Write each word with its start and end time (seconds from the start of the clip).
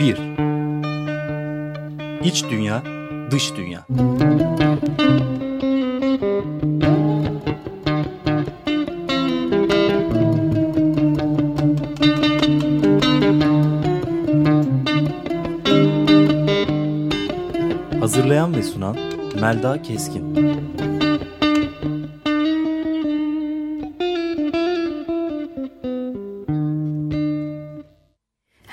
Bir. 0.00 0.18
İç 2.24 2.44
dünya, 2.50 2.82
dış 3.30 3.56
dünya. 3.56 3.86
Hazırlayan 18.00 18.54
ve 18.54 18.62
sunan 18.62 18.96
Melda 19.40 19.82
Keskin. 19.82 20.34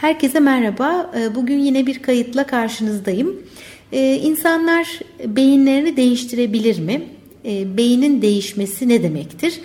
Herkese 0.06 0.40
merhaba. 0.40 1.12
Ee, 1.18 1.36
bugün 1.36 1.60
yine 1.60 1.88
bir 1.88 2.02
kayıtla 2.02 2.48
karşınızdayım. 2.48 3.44
Ee, 3.92 4.16
insanlar 4.16 5.00
beyinlerini 5.26 5.98
değiştirebilir 5.98 6.80
mi? 6.80 7.04
Ee, 7.46 7.78
beynin 7.78 8.22
değişmesi 8.22 8.90
ne 8.90 9.04
demektir? 9.04 9.60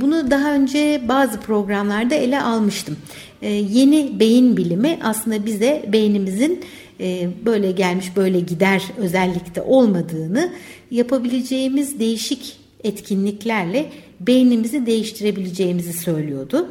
Bunu 0.00 0.30
daha 0.30 0.52
önce 0.54 1.02
bazı 1.08 1.40
programlarda 1.40 2.14
ele 2.14 2.40
almıştım. 2.40 2.96
Yeni 3.42 4.20
beyin 4.20 4.56
bilimi 4.56 4.98
aslında 5.02 5.46
bize 5.46 5.84
beynimizin 5.92 6.60
e, 7.00 7.28
böyle 7.44 7.72
gelmiş 7.72 8.06
böyle 8.16 8.40
gider 8.40 8.82
özellikte 8.98 9.62
olmadığını 9.62 10.52
yapabileceğimiz 10.90 12.00
değişik 12.00 12.56
etkinliklerle 12.84 13.86
beynimizi 14.20 14.86
değiştirebileceğimizi 14.86 15.92
söylüyordu. 15.92 16.68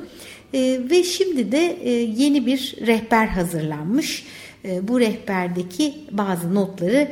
E, 0.54 0.79
ve 0.91 1.04
şimdi 1.04 1.51
de 1.51 1.77
e, 1.82 1.91
yeni 1.91 2.46
bir 2.46 2.76
rehber 2.88 3.27
hazırlanmış. 3.27 4.26
Bu 4.82 4.99
rehberdeki 4.99 5.93
bazı 6.12 6.55
notları 6.55 7.07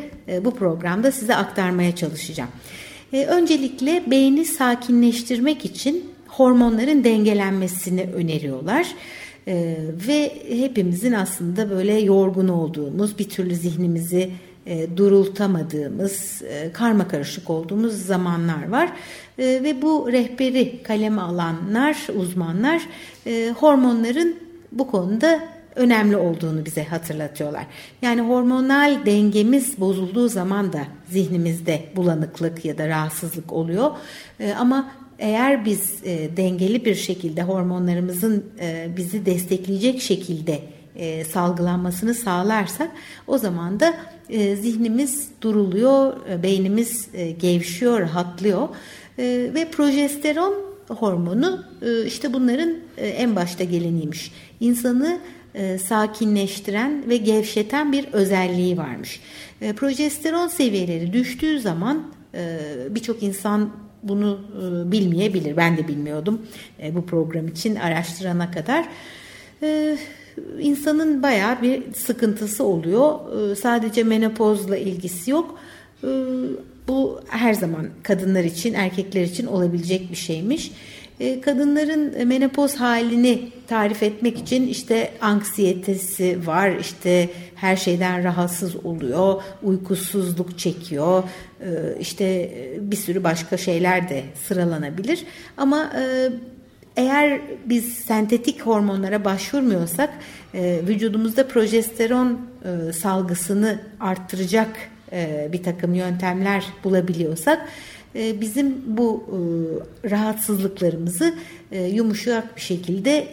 bu 0.45 0.55
programda 0.55 1.11
size 1.11 1.35
aktarmaya 1.35 1.95
çalışacağım. 1.95 2.49
Öncelikle 3.13 4.03
beyni 4.07 4.45
sakinleştirmek 4.45 5.65
için 5.65 6.05
hormonların 6.27 7.03
dengelenmesini 7.03 8.03
öneriyorlar. 8.03 8.87
Ee, 9.47 9.75
ve 10.07 10.31
hepimizin 10.49 11.11
aslında 11.11 11.69
böyle 11.69 11.99
yorgun 11.99 12.47
olduğumuz, 12.47 13.19
bir 13.19 13.29
türlü 13.29 13.55
zihnimizi 13.55 14.29
e, 14.65 14.97
durultamadığımız, 14.97 16.41
e, 16.41 16.71
karma 16.71 17.07
karışık 17.07 17.49
olduğumuz 17.49 18.05
zamanlar 18.05 18.69
var. 18.69 18.89
E, 19.37 19.43
ve 19.43 19.81
bu 19.81 20.11
rehberi 20.11 20.83
kaleme 20.83 21.21
alanlar, 21.21 22.07
uzmanlar 22.15 22.81
e, 23.27 23.53
hormonların 23.59 24.35
bu 24.71 24.87
konuda 24.87 25.39
önemli 25.75 26.17
olduğunu 26.17 26.65
bize 26.65 26.83
hatırlatıyorlar. 26.83 27.65
Yani 28.01 28.21
hormonal 28.21 29.05
dengemiz 29.05 29.79
bozulduğu 29.79 30.27
zaman 30.29 30.73
da 30.73 30.81
zihnimizde 31.09 31.81
bulanıklık 31.95 32.65
ya 32.65 32.77
da 32.77 32.87
rahatsızlık 32.87 33.53
oluyor. 33.53 33.91
E, 34.39 34.53
ama 34.53 34.91
eğer 35.19 35.65
biz 35.65 35.93
e, 36.03 36.37
dengeli 36.37 36.85
bir 36.85 36.95
şekilde 36.95 37.43
hormonlarımızın 37.43 38.45
e, 38.59 38.87
bizi 38.97 39.25
destekleyecek 39.25 40.01
şekilde 40.01 40.59
e, 40.95 41.25
salgılanmasını 41.25 42.13
sağlarsak 42.13 42.91
o 43.27 43.37
zaman 43.37 43.79
da 43.79 43.93
e, 44.29 44.55
zihnimiz 44.55 45.27
duruluyor, 45.41 46.13
e, 46.29 46.43
beynimiz 46.43 47.07
e, 47.13 47.31
gevşiyor, 47.31 47.99
rahatlıyor 47.99 48.69
e, 49.19 49.51
ve 49.53 49.71
progesteron 49.71 50.53
hormonu 50.87 51.65
e, 51.81 52.05
işte 52.05 52.33
bunların 52.33 52.73
e, 52.97 53.07
en 53.07 53.35
başta 53.35 53.63
geleniymiş. 53.63 54.31
İnsanı 54.59 55.19
e, 55.55 55.77
sakinleştiren 55.77 57.09
ve 57.09 57.17
gevşeten 57.17 57.91
bir 57.91 58.05
özelliği 58.13 58.77
varmış. 58.77 59.21
E, 59.61 59.73
progesteron 59.73 60.47
seviyeleri 60.47 61.13
düştüğü 61.13 61.59
zaman 61.59 62.03
e, 62.33 62.59
birçok 62.89 63.23
insan 63.23 63.69
bunu 64.03 64.39
e, 64.57 64.91
bilmeyebilir. 64.91 65.57
Ben 65.57 65.77
de 65.77 65.87
bilmiyordum 65.87 66.41
e, 66.83 66.95
bu 66.95 67.05
program 67.05 67.47
için 67.47 67.75
araştırana 67.75 68.51
kadar. 68.51 68.85
E, 69.63 69.97
insanın 70.59 71.23
bayağı 71.23 71.61
bir 71.61 71.93
sıkıntısı 71.93 72.63
oluyor. 72.63 73.19
Sadece 73.55 74.03
menopozla 74.03 74.77
ilgisi 74.77 75.31
yok. 75.31 75.59
Bu 76.87 77.21
her 77.29 77.53
zaman 77.53 77.87
kadınlar 78.03 78.43
için, 78.43 78.73
erkekler 78.73 79.21
için 79.23 79.45
olabilecek 79.45 80.11
bir 80.11 80.15
şeymiş. 80.15 80.71
E, 81.19 81.41
kadınların 81.41 82.27
menopoz 82.27 82.75
halini 82.75 83.49
tarif 83.67 84.03
etmek 84.03 84.39
için 84.39 84.67
işte 84.67 85.11
anksiyetesi 85.21 86.47
var, 86.47 86.75
işte 86.79 87.29
her 87.55 87.75
şeyden 87.75 88.23
rahatsız 88.23 88.85
oluyor, 88.85 89.41
uykusuzluk 89.63 90.59
çekiyor, 90.59 91.23
işte 91.99 92.51
bir 92.81 92.95
sürü 92.95 93.23
başka 93.23 93.57
şeyler 93.57 94.09
de 94.09 94.23
sıralanabilir. 94.47 95.25
Ama 95.57 95.93
e, 95.97 96.29
eğer 96.97 97.41
biz 97.65 97.93
sentetik 97.93 98.61
hormonlara 98.61 99.25
başvurmuyorsak 99.25 100.09
vücudumuzda 100.53 101.47
progesteron 101.47 102.39
salgısını 102.93 103.79
arttıracak 103.99 104.69
bir 105.51 105.63
takım 105.63 105.93
yöntemler 105.93 106.65
bulabiliyorsak 106.83 107.67
e, 108.15 108.41
bizim 108.41 108.97
bu 108.97 109.23
e, 109.27 110.09
rahatsızlıklarımızı 110.09 111.33
e, 111.71 111.83
yumuşak 111.83 112.55
bir 112.55 112.61
şekilde 112.61 113.27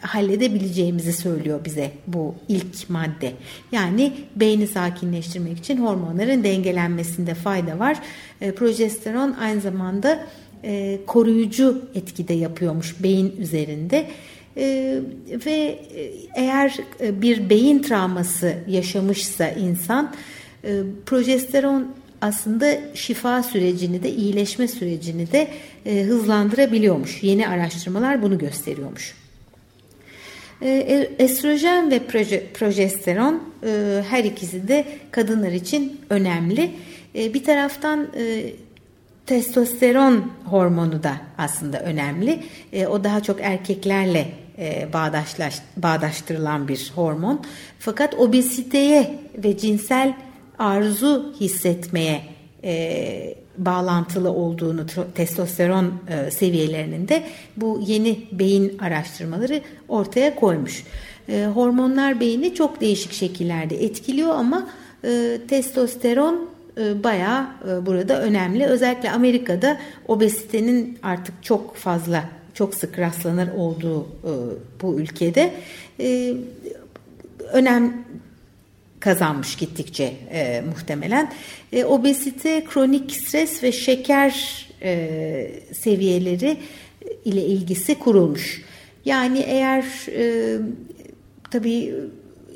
halledebileceğimizi 0.00 1.12
söylüyor 1.12 1.60
bize 1.64 1.90
bu 2.06 2.34
ilk 2.48 2.90
madde. 2.90 3.32
Yani 3.72 4.12
beyni 4.36 4.66
sakinleştirmek 4.66 5.58
için 5.58 5.76
hormonların 5.76 6.44
dengelenmesinde 6.44 7.34
fayda 7.34 7.78
var. 7.78 7.98
Progesteron 8.56 9.32
aynı 9.32 9.60
zamanda 9.60 10.26
koruyucu 11.06 11.82
etkide 11.94 12.34
yapıyormuş 12.34 13.02
beyin 13.02 13.36
üzerinde. 13.38 14.06
ve 15.46 15.78
eğer 16.36 16.76
bir 17.00 17.50
beyin 17.50 17.82
travması 17.82 18.54
yaşamışsa 18.68 19.48
insan 19.48 20.14
progesteron 21.06 21.94
aslında 22.20 22.78
şifa 22.94 23.42
sürecini 23.42 24.02
de 24.02 24.10
iyileşme 24.10 24.68
sürecini 24.68 25.32
de 25.32 25.48
e, 25.86 26.02
hızlandırabiliyormuş. 26.02 27.22
Yeni 27.22 27.48
araştırmalar 27.48 28.22
bunu 28.22 28.38
gösteriyormuş. 28.38 29.14
E, 30.62 30.68
e 30.68 31.24
estrojen 31.24 31.90
ve 31.90 31.98
proje, 31.98 32.46
progesteron 32.54 33.42
e, 33.66 34.02
her 34.08 34.24
ikisi 34.24 34.68
de 34.68 34.84
kadınlar 35.10 35.52
için 35.52 36.00
önemli. 36.10 36.70
E, 37.14 37.34
bir 37.34 37.44
taraftan 37.44 38.08
e, 38.16 38.52
testosteron 39.26 40.32
hormonu 40.44 41.02
da 41.02 41.16
aslında 41.38 41.80
önemli. 41.80 42.42
E, 42.72 42.86
o 42.86 43.04
daha 43.04 43.22
çok 43.22 43.40
erkeklerle 43.40 44.28
e, 44.58 44.88
bağdaşlaş, 44.92 45.58
bağdaştırılan 45.76 46.68
bir 46.68 46.92
hormon. 46.94 47.40
Fakat 47.78 48.14
obeziteye 48.14 49.18
ve 49.44 49.58
cinsel 49.58 50.14
arzu 50.58 51.34
hissetmeye 51.40 52.22
e, 52.64 53.34
bağlantılı 53.58 54.32
olduğunu 54.32 54.86
testosteron 55.14 55.94
e, 56.08 56.30
seviyelerinin 56.30 57.08
de 57.08 57.22
bu 57.56 57.80
yeni 57.86 58.18
beyin 58.32 58.78
araştırmaları 58.78 59.60
ortaya 59.88 60.34
koymuş. 60.34 60.84
E, 61.28 61.46
hormonlar 61.54 62.20
beyni 62.20 62.54
çok 62.54 62.80
değişik 62.80 63.12
şekillerde 63.12 63.84
etkiliyor 63.84 64.34
ama 64.34 64.68
e, 65.04 65.38
testosteron 65.48 66.48
bayağı 66.76 67.46
e, 67.68 67.86
burada 67.86 68.22
önemli. 68.22 68.66
Özellikle 68.66 69.10
Amerika'da 69.10 69.80
obezitenin 70.08 70.98
artık 71.02 71.34
çok 71.42 71.76
fazla 71.76 72.24
çok 72.54 72.74
sık 72.74 72.98
rastlanır 72.98 73.48
olduğu 73.56 74.02
e, 74.02 74.32
bu 74.82 75.00
ülkede 75.00 75.52
e, 76.00 76.34
önem 77.52 78.04
kazanmış 79.00 79.56
gittikçe 79.56 80.12
e, 80.30 80.60
muhtemelen. 80.60 81.32
E, 81.72 81.84
obezite, 81.84 82.64
kronik 82.64 83.12
stres 83.12 83.62
ve 83.62 83.72
şeker 83.72 84.66
e, 84.82 85.50
seviyeleri 85.72 86.56
ile 87.24 87.44
ilgisi 87.44 87.98
kurulmuş. 87.98 88.62
Yani 89.04 89.38
eğer 89.38 89.84
e, 90.08 90.58
tabii 91.50 91.94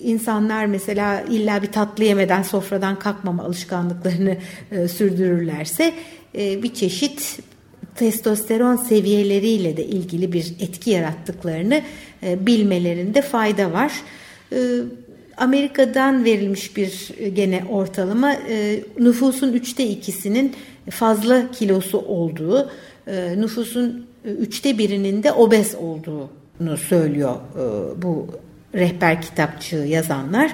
insanlar 0.04 0.66
mesela 0.66 1.20
illa 1.20 1.62
bir 1.62 1.72
tatlı 1.72 2.04
yemeden 2.04 2.42
sofradan 2.42 2.98
kalkmama 2.98 3.42
alışkanlıklarını 3.44 4.36
e, 4.72 4.88
sürdürürlerse 4.88 5.92
e, 6.38 6.62
bir 6.62 6.74
çeşit 6.74 7.38
testosteron 7.94 8.76
seviyeleriyle 8.76 9.76
de 9.76 9.84
ilgili 9.84 10.32
bir 10.32 10.54
etki 10.60 10.90
yarattıklarını 10.90 11.82
e, 12.22 12.46
bilmelerinde 12.46 13.22
fayda 13.22 13.72
var. 13.72 13.92
E, 14.52 14.58
Amerika'dan 15.36 16.24
verilmiş 16.24 16.76
bir 16.76 17.10
e, 17.18 17.28
gene 17.28 17.64
ortalama 17.70 18.32
e, 18.32 18.84
nüfusun 18.98 19.52
üçte 19.52 19.86
ikisinin 19.86 20.52
fazla 20.90 21.50
kilosu 21.50 21.98
olduğu 21.98 22.70
e, 23.06 23.40
nüfusun 23.40 24.06
üçte 24.24 24.78
birinin 24.78 25.22
de 25.22 25.32
obez 25.32 25.74
olduğunu 25.74 26.76
söylüyor 26.76 27.34
e, 27.34 28.02
bu 28.02 28.26
rehber 28.74 29.22
kitapçığı 29.22 29.76
yazanlar. 29.76 30.50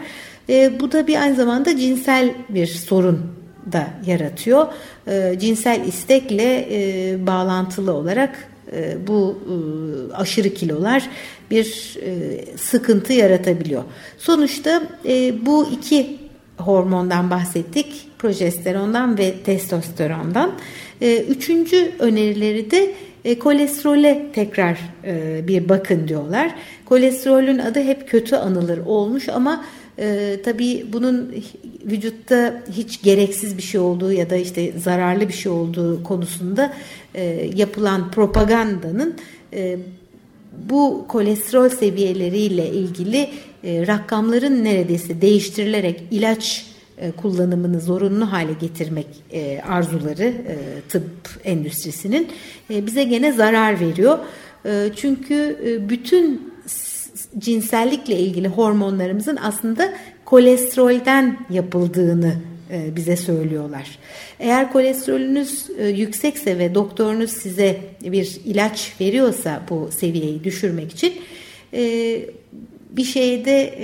E, 0.49 0.81
bu 0.81 0.93
da 0.93 1.07
bir 1.07 1.23
aynı 1.23 1.37
zamanda 1.37 1.77
cinsel 1.77 2.35
bir 2.49 2.67
sorun 2.67 3.21
da 3.73 3.87
yaratıyor. 4.07 4.67
E, 5.07 5.39
cinsel 5.39 5.87
istekle 5.87 6.69
e, 6.71 7.27
bağlantılı 7.27 7.93
olarak 7.93 8.49
e, 8.73 9.07
bu 9.07 9.39
e, 9.47 10.15
aşırı 10.15 10.55
kilolar 10.55 11.09
bir 11.51 11.97
e, 12.03 12.41
sıkıntı 12.57 13.13
yaratabiliyor. 13.13 13.83
Sonuçta 14.19 14.83
e, 15.09 15.47
bu 15.47 15.69
iki 15.73 16.19
hormondan 16.57 17.31
bahsettik. 17.31 18.07
Progesterondan 18.19 19.19
ve 19.19 19.35
testosterondan. 19.45 20.53
E, 21.01 21.23
üçüncü 21.23 21.93
önerileri 21.99 22.71
de 22.71 22.95
e, 23.25 23.39
kolesterole 23.39 24.27
tekrar 24.33 24.79
e, 25.05 25.49
bir 25.49 25.69
bakın 25.69 26.09
diyorlar. 26.09 26.55
Kolesterolün 26.85 27.59
adı 27.59 27.83
hep 27.83 28.09
kötü 28.09 28.37
anılır 28.37 28.79
olmuş 28.79 29.29
ama 29.29 29.65
e, 29.99 30.37
tabii 30.45 30.87
bunun 30.93 31.35
vücutta 31.85 32.63
hiç 32.73 33.03
gereksiz 33.03 33.57
bir 33.57 33.63
şey 33.63 33.81
olduğu 33.81 34.13
ya 34.13 34.31
da 34.31 34.37
işte 34.37 34.73
zararlı 34.79 35.29
bir 35.29 35.33
şey 35.33 35.53
olduğu 35.53 36.03
konusunda 36.03 36.73
e, 37.15 37.51
yapılan 37.55 38.11
propagandanın 38.11 39.15
e, 39.53 39.79
bu 40.71 41.05
kolesterol 41.09 41.69
seviyeleriyle 41.69 42.71
ilgili 42.71 43.31
e, 43.65 43.87
rakamların 43.87 44.65
neredeyse 44.65 45.21
değiştirilerek 45.21 46.03
ilaç 46.11 46.70
kullanımını 47.17 47.81
zorunlu 47.81 48.33
hale 48.33 48.53
getirmek 48.53 49.07
e, 49.33 49.61
arzuları 49.69 50.25
e, 50.25 50.57
tıp 50.89 51.05
endüstrisinin 51.45 52.29
e, 52.71 52.87
bize 52.87 53.05
gene 53.05 53.33
zarar 53.33 53.81
veriyor. 53.81 54.19
E, 54.67 54.91
çünkü 54.97 55.59
e, 55.67 55.89
bütün 55.89 56.53
cinsellikle 57.39 58.19
ilgili 58.19 58.49
hormonlarımızın 58.49 59.37
aslında 59.37 59.93
kolesterolden 60.25 61.39
yapıldığını 61.51 62.35
e, 62.71 62.97
bize 62.97 63.17
söylüyorlar. 63.17 63.99
Eğer 64.41 64.73
kolesterolünüz 64.73 65.71
e, 65.79 65.89
yüksekse 65.89 66.59
ve 66.59 66.75
doktorunuz 66.75 67.31
size 67.31 67.79
bir 68.03 68.41
ilaç 68.45 68.93
veriyorsa 69.01 69.63
bu 69.71 69.89
seviyeyi 69.99 70.45
düşürmek 70.45 70.93
için 70.93 71.15
e, 71.75 71.83
bir 72.93 73.05
şeyde 73.05 73.75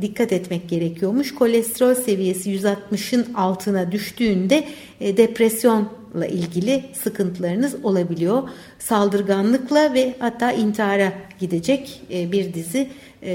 dikkat 0.00 0.32
etmek 0.32 0.68
gerekiyormuş. 0.68 1.34
Kolesterol 1.34 1.94
seviyesi 1.94 2.50
160'ın 2.50 3.34
altına 3.34 3.92
düştüğünde 3.92 4.64
depresyonla 5.00 6.26
ilgili 6.30 6.84
sıkıntılarınız 6.92 7.84
olabiliyor. 7.84 8.48
Saldırganlıkla 8.78 9.94
ve 9.94 10.14
hatta 10.18 10.52
intihara 10.52 11.12
gidecek 11.40 12.02
bir 12.10 12.54
dizi 12.54 12.88
e, 13.22 13.32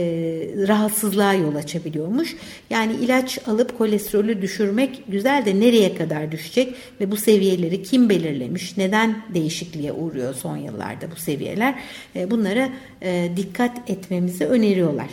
rahatsızlığa 0.68 1.34
yol 1.34 1.56
açabiliyormuş. 1.56 2.36
Yani 2.70 2.94
ilaç 2.94 3.40
alıp 3.48 3.78
kolesterolü 3.78 4.42
düşürmek 4.42 5.04
güzel 5.08 5.46
de 5.46 5.60
nereye 5.60 5.96
kadar 5.96 6.32
düşecek 6.32 6.76
ve 7.02 7.12
bu 7.12 7.18
seviyeleri 7.18 7.84
kim 7.84 8.10
belirlemiş, 8.10 8.78
neden 8.78 9.24
değişikliğe 9.34 9.92
uğruyor 9.92 10.34
son 10.34 10.58
yıllarda 10.58 11.12
bu 11.12 11.16
seviyeler 11.16 11.76
e, 12.16 12.32
bunlara 12.32 12.70
e, 13.02 13.30
dikkat 13.38 13.90
etmemizi 13.90 14.46
öneriyorlar. 14.46 15.10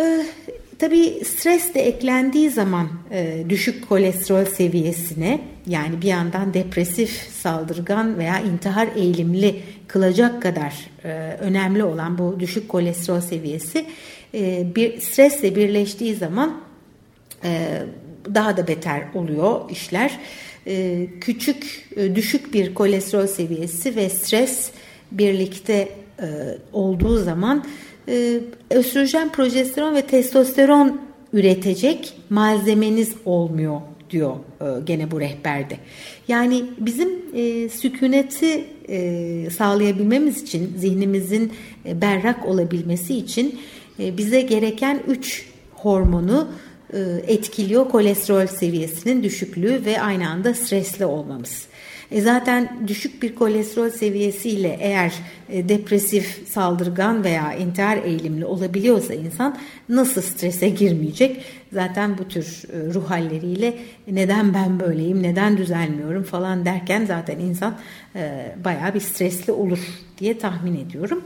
E, 0.00 0.26
Tabii 0.78 1.24
stres 1.24 1.74
de 1.74 1.80
eklendiği 1.80 2.50
zaman 2.50 2.88
e, 3.10 3.44
düşük 3.48 3.88
kolesterol 3.88 4.44
seviyesine 4.44 5.40
yani 5.66 6.02
bir 6.02 6.06
yandan 6.06 6.54
depresif, 6.54 7.28
saldırgan 7.32 8.18
veya 8.18 8.40
intihar 8.40 8.88
eğilimli 8.96 9.62
kılacak 9.88 10.42
kadar 10.42 10.74
e, 11.04 11.36
önemli 11.40 11.84
olan 11.84 12.18
bu 12.18 12.40
düşük 12.40 12.68
kolesterol 12.68 13.20
seviyesi 13.20 13.86
e, 14.34 14.66
bir 14.74 15.00
stresle 15.00 15.56
birleştiği 15.56 16.14
zaman 16.14 16.60
e, 17.44 17.82
daha 18.34 18.56
da 18.56 18.68
beter 18.68 19.02
oluyor 19.14 19.70
işler. 19.70 20.18
E, 20.66 21.06
küçük, 21.20 21.88
e, 21.96 22.14
düşük 22.14 22.54
bir 22.54 22.74
kolesterol 22.74 23.26
seviyesi 23.26 23.96
ve 23.96 24.08
stres 24.08 24.70
birlikte 25.12 25.88
e, 26.20 26.26
olduğu 26.72 27.18
zaman 27.18 27.64
e, 28.08 28.40
östrojen, 28.70 29.32
progesteron 29.32 29.94
ve 29.94 30.02
testosteron 30.02 31.00
üretecek 31.32 32.12
malzemeniz 32.30 33.14
olmuyor 33.24 33.80
diyor 34.10 34.36
e, 34.60 34.64
gene 34.84 35.10
bu 35.10 35.20
rehberde. 35.20 35.76
Yani 36.28 36.64
bizim 36.78 37.08
e, 37.34 37.68
sükuneti 37.68 38.64
e, 38.88 39.50
sağlayabilmemiz 39.50 40.42
için, 40.42 40.72
zihnimizin 40.76 41.52
e, 41.86 42.00
berrak 42.00 42.46
olabilmesi 42.46 43.16
için 43.16 43.60
e, 44.00 44.16
bize 44.16 44.40
gereken 44.40 45.02
üç 45.08 45.46
hormonu 45.74 46.48
e, 46.92 46.98
etkiliyor 47.26 47.88
kolesterol 47.88 48.46
seviyesinin 48.46 49.22
düşüklüğü 49.22 49.84
ve 49.84 50.00
aynı 50.00 50.30
anda 50.30 50.54
stresli 50.54 51.06
olmamız. 51.06 51.66
E 52.10 52.20
zaten 52.20 52.68
düşük 52.86 53.22
bir 53.22 53.34
kolesterol 53.34 53.90
seviyesiyle 53.90 54.78
eğer 54.80 55.12
e, 55.48 55.68
depresif, 55.68 56.48
saldırgan 56.48 57.24
veya 57.24 57.52
intihar 57.52 57.96
eğilimli 57.96 58.44
olabiliyorsa 58.44 59.14
insan 59.14 59.58
nasıl 59.88 60.22
strese 60.22 60.68
girmeyecek? 60.68 61.44
Zaten 61.72 62.18
bu 62.18 62.28
tür 62.28 62.62
e, 62.72 62.94
ruh 62.94 63.10
halleriyle 63.10 63.78
neden 64.10 64.54
ben 64.54 64.80
böyleyim, 64.80 65.22
neden 65.22 65.56
düzelmiyorum 65.56 66.22
falan 66.22 66.64
derken 66.64 67.04
zaten 67.04 67.38
insan 67.38 67.78
e, 68.16 68.54
bayağı 68.64 68.94
bir 68.94 69.00
stresli 69.00 69.52
olur 69.52 69.78
diye 70.18 70.38
tahmin 70.38 70.86
ediyorum. 70.86 71.24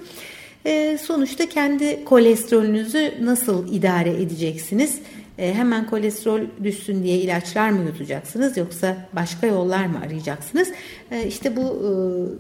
Sonuçta 1.03 1.49
kendi 1.49 2.05
kolesterolünüzü 2.05 3.15
nasıl 3.23 3.73
idare 3.73 4.23
edeceksiniz? 4.23 5.01
E, 5.41 5.55
hemen 5.55 5.87
kolesterol 5.87 6.41
düşsün 6.65 7.03
diye 7.03 7.19
ilaçlar 7.19 7.71
mı 7.71 7.87
yutacaksınız 7.87 8.57
yoksa 8.57 8.97
başka 9.13 9.47
yollar 9.47 9.87
mı 9.87 10.01
arayacaksınız? 10.07 10.69
E, 11.11 11.27
işte 11.27 11.57
bu 11.57 11.63
e, 11.63 11.91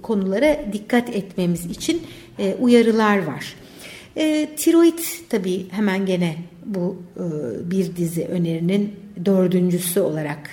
konulara 0.02 0.56
dikkat 0.72 1.16
etmemiz 1.16 1.66
için 1.66 2.02
uyarılar 2.60 3.18
var. 3.26 3.54
tiroid 4.56 4.98
tabii 5.28 5.70
hemen 5.70 6.06
gene 6.06 6.36
bu 6.64 7.02
bir 7.64 7.96
dizi 7.96 8.24
önerinin 8.24 8.94
dördüncüsü 9.24 10.00
olarak 10.00 10.50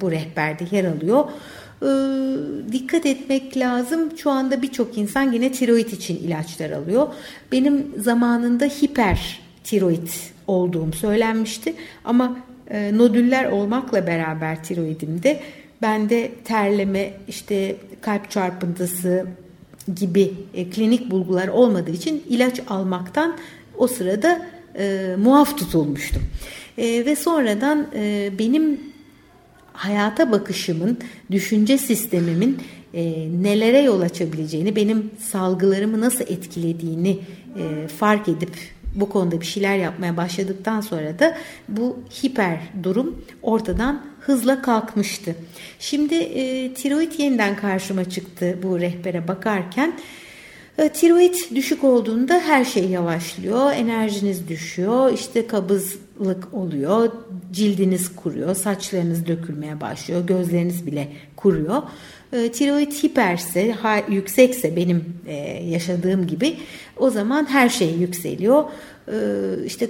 bu 0.00 0.10
rehberde 0.10 0.64
yer 0.76 0.84
alıyor. 0.84 1.24
dikkat 2.72 3.06
etmek 3.06 3.56
lazım. 3.56 4.18
Şu 4.18 4.30
anda 4.30 4.62
birçok 4.62 4.98
insan 4.98 5.32
yine 5.32 5.52
tiroid 5.52 5.88
için 5.88 6.16
ilaçlar 6.16 6.70
alıyor. 6.70 7.08
Benim 7.52 7.86
zamanında 7.98 8.64
hiper 8.64 9.40
tiroid 9.64 10.08
olduğum 10.48 10.92
söylenmişti. 10.92 11.74
Ama 12.04 12.36
e, 12.70 12.98
nodüller 12.98 13.44
olmakla 13.44 14.06
beraber 14.06 14.64
tiroidimde 14.64 15.40
bende 15.82 16.32
terleme, 16.44 17.12
işte 17.28 17.76
kalp 18.00 18.30
çarpıntısı 18.30 19.26
gibi 19.96 20.34
e, 20.54 20.70
klinik 20.70 21.10
bulgular 21.10 21.48
olmadığı 21.48 21.90
için 21.90 22.22
ilaç 22.28 22.60
almaktan 22.68 23.36
o 23.78 23.86
sırada 23.86 24.46
e, 24.78 25.16
muaf 25.18 25.58
tutulmuştum. 25.58 26.22
E, 26.78 27.06
ve 27.06 27.16
sonradan 27.16 27.86
e, 27.94 28.30
benim 28.38 28.80
hayata 29.72 30.32
bakışımın, 30.32 30.98
düşünce 31.30 31.78
sistemimin 31.78 32.58
e, 32.94 33.28
nelere 33.42 33.78
yol 33.80 34.00
açabileceğini, 34.00 34.76
benim 34.76 35.10
salgılarımı 35.18 36.00
nasıl 36.00 36.20
etkilediğini 36.20 37.18
e, 37.58 37.88
fark 37.88 38.28
edip 38.28 38.77
bu 39.00 39.08
konuda 39.08 39.40
bir 39.40 39.46
şeyler 39.46 39.76
yapmaya 39.76 40.16
başladıktan 40.16 40.80
sonra 40.80 41.18
da 41.18 41.38
bu 41.68 41.98
hiper 42.22 42.60
durum 42.82 43.24
ortadan 43.42 44.04
hızla 44.20 44.62
kalkmıştı. 44.62 45.34
Şimdi 45.78 46.14
e, 46.14 46.74
tiroid 46.74 47.12
yeniden 47.18 47.56
karşıma 47.56 48.04
çıktı 48.04 48.58
bu 48.62 48.80
rehbere 48.80 49.28
bakarken. 49.28 49.92
E, 50.78 50.88
tiroid 50.88 51.34
düşük 51.54 51.84
olduğunda 51.84 52.40
her 52.40 52.64
şey 52.64 52.88
yavaşlıyor, 52.88 53.72
enerjiniz 53.72 54.48
düşüyor, 54.48 55.12
işte 55.12 55.46
kabızlık 55.46 56.54
oluyor, 56.54 57.12
cildiniz 57.52 58.16
kuruyor, 58.16 58.54
saçlarınız 58.54 59.26
dökülmeye 59.26 59.80
başlıyor, 59.80 60.26
gözleriniz 60.26 60.86
bile 60.86 61.08
kuruyor. 61.36 61.82
E, 62.32 62.52
tiroid 62.52 62.92
hiperse, 62.92 63.74
yüksekse 64.08 64.76
benim 64.76 65.04
e, 65.26 65.34
yaşadığım 65.64 66.26
gibi 66.26 66.56
o 66.96 67.10
zaman 67.10 67.50
her 67.50 67.68
şey 67.68 67.90
yükseliyor. 67.90 68.64
E, 69.08 69.16
işte 69.66 69.88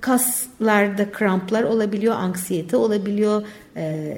kaslarda 0.00 1.10
kramplar 1.12 1.62
olabiliyor, 1.62 2.14
anksiyete 2.14 2.76
olabiliyor, 2.76 3.42
e, 3.76 4.16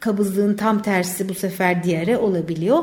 kabızlığın 0.00 0.54
tam 0.54 0.82
tersi 0.82 1.28
bu 1.28 1.34
sefer 1.34 1.84
diyare 1.84 2.18
olabiliyor. 2.18 2.82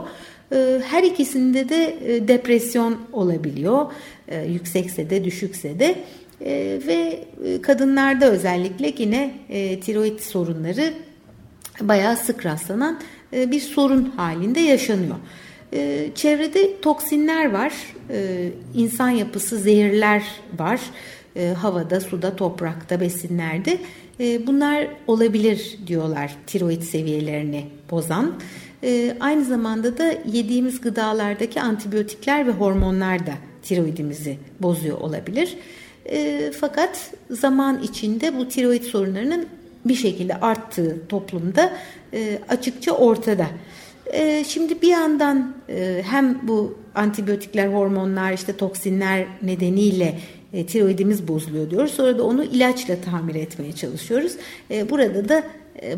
E, 0.51 0.81
her 0.85 1.03
ikisinde 1.03 1.69
de 1.69 1.97
e, 2.05 2.27
depresyon 2.27 2.97
olabiliyor, 3.13 3.85
e, 4.27 4.45
yüksekse 4.45 5.09
de 5.09 5.23
düşükse 5.23 5.79
de. 5.79 5.95
Ve 6.87 7.23
kadınlarda 7.61 8.31
özellikle 8.31 8.93
yine 8.97 9.33
tiroid 9.81 10.19
sorunları 10.19 10.93
bayağı 11.81 12.17
sık 12.17 12.45
rastlanan 12.45 12.99
e, 13.35 13.51
bir 13.51 13.59
sorun 13.59 14.13
halinde 14.15 14.59
yaşanıyor. 14.59 15.15
E, 15.73 16.09
çevrede 16.15 16.81
toksinler 16.81 17.51
var, 17.51 17.73
e, 18.09 18.49
insan 18.75 19.09
yapısı 19.09 19.57
zehirler 19.57 20.23
var. 20.59 20.81
E, 21.35 21.47
havada, 21.47 21.99
suda, 21.99 22.35
toprakta, 22.35 23.01
besinlerde. 23.01 23.77
Bunlar 24.47 24.87
olabilir 25.07 25.77
diyorlar 25.87 26.35
tiroid 26.47 26.81
seviyelerini 26.81 27.65
bozan. 27.91 28.33
Aynı 29.19 29.45
zamanda 29.45 29.97
da 29.97 30.13
yediğimiz 30.31 30.81
gıdalardaki 30.81 31.61
antibiyotikler 31.61 32.47
ve 32.47 32.51
hormonlar 32.51 33.27
da 33.27 33.33
tiroidimizi 33.63 34.37
bozuyor 34.59 34.97
olabilir. 34.97 35.57
Fakat 36.59 37.11
zaman 37.31 37.83
içinde 37.83 38.37
bu 38.37 38.47
tiroid 38.47 38.83
sorunlarının 38.83 39.45
bir 39.85 39.95
şekilde 39.95 40.35
arttığı 40.35 41.07
toplumda 41.09 41.73
e, 42.15 42.39
açıkça 42.49 42.91
ortada. 42.91 43.47
E, 44.13 44.43
şimdi 44.47 44.81
bir 44.81 44.87
yandan 44.87 45.55
e, 45.69 46.01
hem 46.09 46.47
bu 46.47 46.77
antibiyotikler, 46.95 47.67
hormonlar, 47.67 48.33
işte 48.33 48.57
toksinler 48.57 49.25
nedeniyle 49.41 50.19
e, 50.53 50.65
tiroidimiz 50.65 51.27
bozuluyor 51.27 51.69
diyoruz. 51.69 51.91
Sonra 51.91 52.17
da 52.17 52.23
onu 52.23 52.43
ilaçla 52.43 53.01
tamir 53.01 53.35
etmeye 53.35 53.71
çalışıyoruz. 53.71 54.31
Burada 54.89 55.29
da 55.29 55.43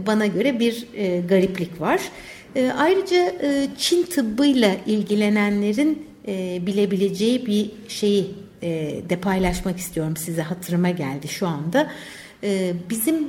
bana 0.07 0.25
göre 0.25 0.59
bir 0.59 0.87
gariplik 1.29 1.81
var. 1.81 2.01
Ayrıca 2.77 3.17
e, 3.17 3.67
Çin 3.77 4.03
tıbbıyla 4.03 4.75
ilgilenenlerin 4.85 6.07
bilebileceği 6.67 7.45
bir 7.45 7.71
şeyi 7.87 8.35
de 9.09 9.15
paylaşmak 9.21 9.77
istiyorum 9.77 10.17
size 10.17 10.41
hatırıma 10.41 10.89
geldi 10.89 11.27
şu 11.27 11.47
anda. 11.47 11.91
Bizim 12.89 13.27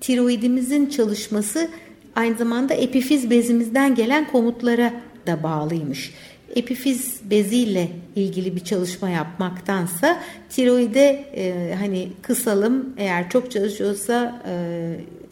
tiroidimizin 0.00 0.86
çalışması 0.86 1.68
aynı 2.16 2.36
zamanda 2.36 2.74
epifiz 2.74 3.30
bezimizden 3.30 3.94
gelen 3.94 4.26
komutlara 4.30 4.92
da 5.26 5.42
bağlıymış. 5.42 6.14
Epifiz 6.56 7.20
beziyle 7.30 7.88
ilgili 8.16 8.56
bir 8.56 8.64
çalışma 8.64 9.10
yapmaktansa 9.10 10.22
tiroide 10.50 11.24
e, 11.36 11.74
hani 11.78 12.08
kısalım 12.22 12.94
eğer 12.96 13.30
çok 13.30 13.50
çalışıyorsa 13.50 14.42
e, 14.48 14.54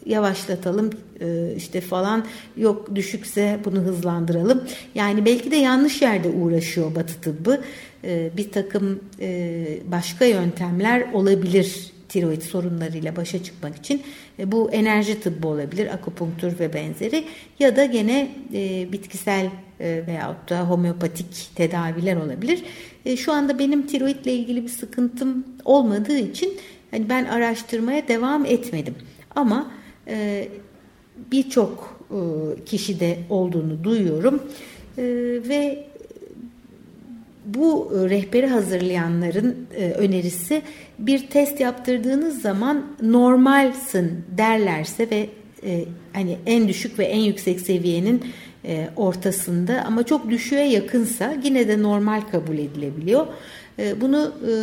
yavaşlatalım 0.05 0.89
e, 1.21 1.53
işte 1.57 1.81
falan 1.81 2.25
yok 2.57 2.95
düşükse 2.95 3.59
bunu 3.65 3.79
hızlandıralım. 3.79 4.63
Yani 4.95 5.25
belki 5.25 5.51
de 5.51 5.55
yanlış 5.55 6.01
yerde 6.01 6.29
uğraşıyor 6.29 6.95
Batı 6.95 7.21
tıbbı. 7.21 7.61
E, 8.03 8.29
bir 8.37 8.51
takım 8.51 8.99
e, 9.19 9.67
başka 9.91 10.25
yöntemler 10.25 11.13
olabilir 11.13 11.94
tiroid 12.15 12.41
sorunlarıyla 12.41 13.15
başa 13.15 13.43
çıkmak 13.43 13.75
için 13.75 14.01
e, 14.39 14.51
bu 14.51 14.71
enerji 14.71 15.21
tıbbı 15.21 15.47
olabilir, 15.47 15.93
akupunktur 15.93 16.59
ve 16.59 16.73
benzeri 16.73 17.23
ya 17.59 17.75
da 17.75 17.85
gene 17.85 18.31
e, 18.53 18.91
bitkisel 18.91 19.49
e, 19.79 20.03
veyahut 20.07 20.49
da 20.49 20.69
homeopatik 20.69 21.55
tedaviler 21.55 22.15
olabilir. 22.15 22.63
Şu 23.17 23.31
anda 23.31 23.59
benim 23.59 23.87
tiroidle 23.87 24.33
ilgili 24.33 24.63
bir 24.63 24.69
sıkıntım 24.69 25.45
olmadığı 25.65 26.17
için 26.17 26.53
hani 26.91 27.09
ben 27.09 27.25
araştırmaya 27.25 28.07
devam 28.07 28.45
etmedim. 28.45 28.95
Ama 29.35 29.71
birçok 31.31 32.05
kişide 32.65 33.17
olduğunu 33.29 33.83
duyuyorum 33.83 34.43
ve 35.49 35.85
bu 37.45 37.91
rehberi 38.09 38.47
hazırlayanların 38.47 39.67
önerisi 39.77 40.61
bir 40.99 41.27
test 41.27 41.59
yaptırdığınız 41.59 42.41
zaman 42.41 42.85
normalsın 43.01 44.11
derlerse 44.37 45.09
ve 45.09 45.29
e, 45.63 45.85
hani 46.13 46.37
en 46.45 46.67
düşük 46.67 46.99
ve 46.99 47.05
en 47.05 47.19
yüksek 47.19 47.59
seviyenin 47.59 48.23
e, 48.65 48.89
ortasında 48.95 49.83
ama 49.87 50.03
çok 50.03 50.29
düşüğe 50.29 50.63
yakınsa 50.63 51.35
yine 51.43 51.67
de 51.67 51.81
normal 51.81 52.21
kabul 52.21 52.57
edilebiliyor. 52.57 53.27
E, 53.79 54.01
bunu 54.01 54.33
e, 54.41 54.53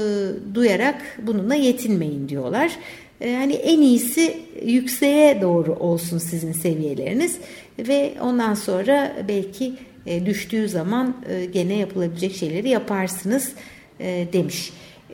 duyarak 0.54 1.18
bununla 1.22 1.54
yetinmeyin 1.54 2.28
diyorlar. 2.28 2.72
E, 3.20 3.34
hani 3.34 3.52
en 3.52 3.80
iyisi 3.80 4.36
yükseğe 4.64 5.40
doğru 5.40 5.72
olsun 5.74 6.18
sizin 6.18 6.52
seviyeleriniz 6.52 7.38
ve 7.78 8.14
ondan 8.20 8.54
sonra 8.54 9.16
belki 9.28 9.74
e, 10.06 10.26
düştüğü 10.26 10.68
zaman 10.68 11.16
e, 11.28 11.44
gene 11.44 11.74
yapılabilecek 11.74 12.36
şeyleri 12.36 12.68
yaparsınız 12.68 13.52
e, 14.00 14.28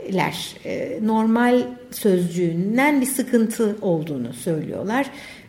demişler. 0.06 0.56
E, 0.64 0.98
normal 1.02 1.62
sözcüğünden 1.90 3.00
bir 3.00 3.06
sıkıntı 3.06 3.76
olduğunu 3.82 4.32
söylüyorlar. 4.32 5.06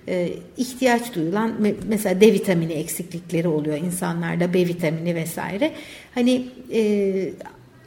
E, 0.07 0.29
ihtiyaç 0.57 1.15
duyulan 1.15 1.53
mesela 1.87 2.21
D 2.21 2.33
vitamini 2.33 2.73
eksiklikleri 2.73 3.47
oluyor 3.47 3.77
insanlarda 3.77 4.53
B 4.53 4.67
vitamini 4.67 5.15
vesaire. 5.15 5.71
Hani 6.15 6.45
e, 6.73 7.33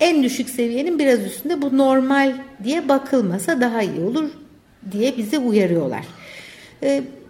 en 0.01 0.23
düşük 0.23 0.51
seviyenin 0.51 0.99
biraz 0.99 1.21
üstünde 1.21 1.63
bu 1.63 1.79
normal 1.79 2.37
diye 2.65 2.89
bakılmasa 2.89 3.61
daha 3.61 3.83
iyi 3.83 4.01
olur 4.01 4.31
diye 4.93 5.17
bize 5.17 5.39
uyarıyorlar. 5.39 6.05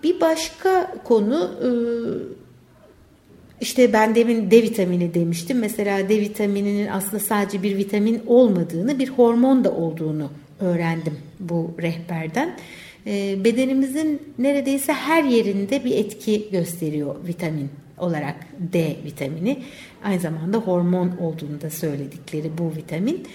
Bir 0.03 0.21
başka 0.21 0.95
konu 1.05 1.51
işte 3.62 3.92
ben 3.92 4.14
demin 4.14 4.50
D 4.50 4.62
vitamini 4.62 5.14
demiştim. 5.14 5.59
Mesela 5.59 6.09
D 6.09 6.21
vitamininin 6.21 6.87
aslında 6.87 7.19
sadece 7.19 7.62
bir 7.62 7.76
vitamin 7.76 8.23
olmadığını, 8.26 8.99
bir 8.99 9.09
hormon 9.09 9.64
da 9.64 9.73
olduğunu 9.73 10.31
öğrendim 10.61 11.19
bu 11.40 11.75
rehberden. 11.83 12.57
E, 13.07 13.45
bedenimizin 13.45 14.23
neredeyse 14.38 14.92
her 14.92 15.25
yerinde 15.25 15.85
bir 15.85 15.97
etki 15.97 16.49
gösteriyor 16.52 17.16
vitamin 17.26 17.69
olarak 17.99 18.37
D 18.73 18.97
vitamini. 19.04 19.59
Aynı 20.04 20.21
zamanda 20.21 20.59
hormon 20.59 21.11
olduğunu 21.21 21.61
da 21.61 21.71
söyledikleri 21.71 22.50
bu 22.59 22.76
vitamin. 22.76 23.26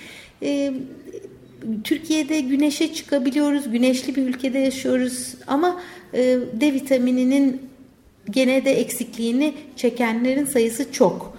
E, 0.44 0.74
Türkiye'de 1.84 2.40
güneşe 2.40 2.94
çıkabiliyoruz, 2.94 3.72
güneşli 3.72 4.16
bir 4.16 4.22
ülkede 4.22 4.60
yaşıyoruz 4.60 5.36
ama 5.48 5.82
e, 6.14 6.38
D 6.54 6.74
vitamininin 6.74 7.62
gene 8.30 8.66
de 8.66 8.72
eksikliğini 8.72 9.54
çekenlerin 9.76 10.46
sayısı 10.46 10.92
çok. 10.92 11.38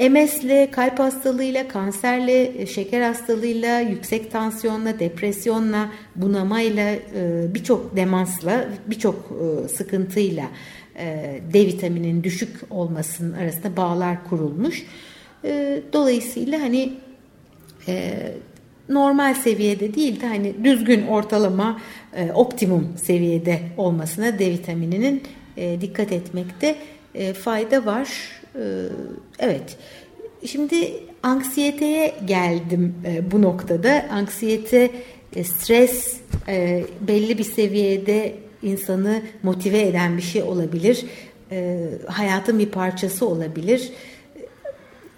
MS'le, 0.00 0.70
kalp 0.70 0.98
hastalığıyla, 0.98 1.68
kanserle, 1.68 2.66
şeker 2.66 3.02
hastalığıyla, 3.02 3.80
yüksek 3.80 4.32
tansiyonla, 4.32 4.98
depresyonla, 4.98 5.90
bunamayla, 6.16 6.92
e, 6.92 7.54
birçok 7.54 7.96
demansla, 7.96 8.68
birçok 8.86 9.14
e, 9.14 9.68
sıkıntıyla 9.68 10.48
e, 10.98 11.40
D 11.52 11.66
vitaminin 11.66 12.24
düşük 12.24 12.56
olmasının 12.70 13.32
arasında 13.32 13.76
bağlar 13.76 14.24
kurulmuş. 14.30 14.86
Dolayısıyla 15.92 16.60
hani 16.60 16.92
normal 18.88 19.34
seviyede 19.34 19.94
değil 19.94 20.20
de 20.20 20.26
hani 20.26 20.64
düzgün 20.64 21.06
ortalama 21.06 21.80
optimum 22.34 22.88
seviyede 23.04 23.60
olmasına 23.76 24.38
D 24.38 24.50
vitamininin 24.50 25.22
dikkat 25.80 26.12
etmekte 26.12 26.76
fayda 27.42 27.86
var. 27.86 28.08
Evet. 29.38 29.76
Şimdi 30.46 30.92
anksiyeteye 31.22 32.14
geldim 32.24 32.94
bu 33.32 33.42
noktada. 33.42 34.06
Anksiyete, 34.10 34.90
stres 35.44 36.16
belli 37.00 37.38
bir 37.38 37.44
seviyede 37.44 38.34
insanı 38.62 39.22
motive 39.42 39.80
eden 39.80 40.16
bir 40.16 40.22
şey 40.22 40.42
olabilir. 40.42 41.04
Hayatın 42.06 42.58
bir 42.58 42.66
parçası 42.66 43.26
olabilir. 43.26 43.92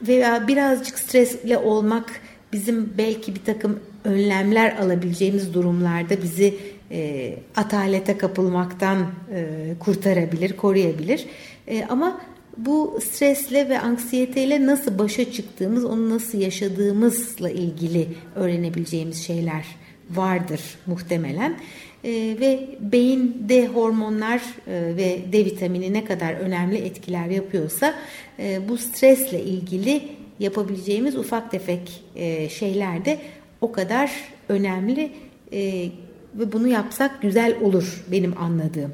Veya 0.02 0.48
birazcık 0.48 0.98
stresle 0.98 1.58
olmak 1.58 2.20
bizim 2.52 2.93
belki 2.99 3.35
bir 3.35 3.45
takım 3.45 3.81
önlemler 4.05 4.76
alabileceğimiz 4.76 5.55
durumlarda 5.55 6.23
bizi 6.23 6.55
e, 6.90 7.35
atalete 7.57 8.19
kapılmaktan 8.19 8.99
e, 9.35 9.75
kurtarabilir, 9.78 10.57
koruyabilir. 10.57 11.26
E, 11.67 11.85
ama 11.85 12.21
bu 12.57 12.99
stresle 13.02 13.69
ve 13.69 13.81
anksiyeteyle 13.81 14.67
nasıl 14.67 14.99
başa 14.99 15.33
çıktığımız, 15.33 15.85
onu 15.85 16.11
nasıl 16.11 16.38
yaşadığımızla 16.38 17.50
ilgili 17.50 18.09
öğrenebileceğimiz 18.35 19.26
şeyler 19.26 19.64
vardır 20.11 20.61
muhtemelen. 20.87 21.59
E, 22.05 22.11
ve 22.40 22.69
beyinde 22.81 23.67
hormonlar 23.67 24.43
e, 24.67 24.97
ve 24.97 25.19
D 25.33 25.45
vitamini 25.45 25.93
ne 25.93 26.05
kadar 26.05 26.35
önemli 26.35 26.76
etkiler 26.76 27.26
yapıyorsa 27.26 27.95
e, 28.38 28.69
bu 28.69 28.78
stresle 28.78 29.43
ilgili 29.43 30.02
yapabileceğimiz 30.40 31.16
ufak 31.16 31.50
tefek 31.50 32.04
e, 32.16 32.49
şeyler 32.49 33.04
de 33.04 33.18
o 33.61 33.73
kadar 33.73 34.11
önemli 34.49 35.12
e, 35.52 35.88
ve 36.35 36.52
bunu 36.52 36.68
yapsak 36.68 37.23
güzel 37.23 37.57
olur 37.61 38.04
benim 38.12 38.38
anladığım. 38.38 38.92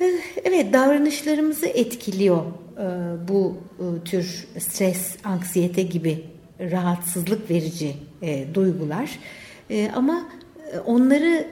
Eh, 0.00 0.06
evet 0.44 0.72
davranışlarımızı 0.72 1.66
etkiliyor 1.66 2.42
e, 2.78 2.84
bu 3.28 3.56
e, 3.78 4.04
tür 4.04 4.46
stres, 4.58 5.16
anksiyete 5.24 5.82
gibi 5.82 6.24
rahatsızlık 6.60 7.50
verici 7.50 7.94
e, 8.22 8.54
duygular. 8.54 9.18
Ama 9.94 10.28
onları 10.86 11.46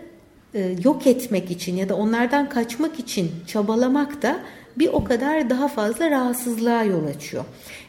yok 0.85 1.07
etmek 1.07 1.51
için 1.51 1.77
ya 1.77 1.89
da 1.89 1.97
onlardan 1.97 2.49
kaçmak 2.49 2.99
için 2.99 3.31
çabalamak 3.47 4.23
da 4.23 4.41
bir 4.77 4.89
o 4.89 5.05
kadar 5.05 5.51
daha 5.51 5.69
fazla 5.69 6.11
rahatsızlığa 6.11 6.85
yol 6.85 7.07
açıyor. 7.07 7.45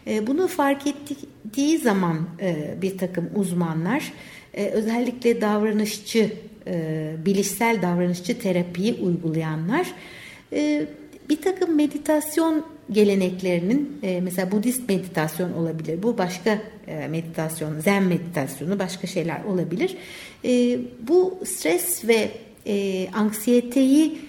E, 0.07 0.27
bunu 0.27 0.47
fark 0.47 0.87
ettiği 0.87 1.77
zaman 1.77 2.27
e, 2.41 2.75
bir 2.81 2.97
takım 2.97 3.29
uzmanlar 3.35 4.13
özellikle 4.73 5.41
davranışçı, 5.41 6.33
bilişsel 7.25 7.81
davranışçı 7.81 8.39
terapiyi 8.39 8.93
uygulayanlar 8.93 9.87
bir 11.29 11.41
takım 11.41 11.75
meditasyon 11.75 12.65
geleneklerinin 12.91 13.99
mesela 14.21 14.51
Budist 14.51 14.89
meditasyon 14.89 15.53
olabilir. 15.53 16.03
Bu 16.03 16.17
başka 16.17 16.59
meditasyon, 17.09 17.79
zen 17.79 18.03
meditasyonu 18.03 18.79
başka 18.79 19.07
şeyler 19.07 19.43
olabilir. 19.43 19.97
Bu 21.07 21.39
stres 21.45 22.07
ve 22.07 22.31
e, 22.65 23.07
anksiyeteyi 23.13 24.19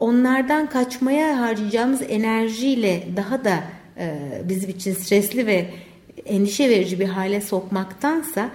onlardan 0.00 0.70
kaçmaya 0.70 1.40
harcayacağımız 1.40 2.02
enerjiyle 2.08 3.02
daha 3.16 3.44
da 3.44 3.54
e, 3.54 3.62
bizim 4.48 4.70
için 4.70 4.92
stresli 4.92 5.46
ve 5.46 5.66
endişe 6.26 6.70
verici 6.70 7.00
bir 7.00 7.08
hale 7.08 7.40
sokmaktansa 7.40 8.50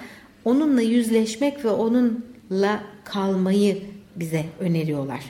onunla 0.46 0.82
yüzleşmek 0.82 1.66
ve 1.66 1.70
onunla 1.70 2.84
kalmayı 3.04 3.78
bize 4.16 4.44
öneriyorlar. 4.60 5.22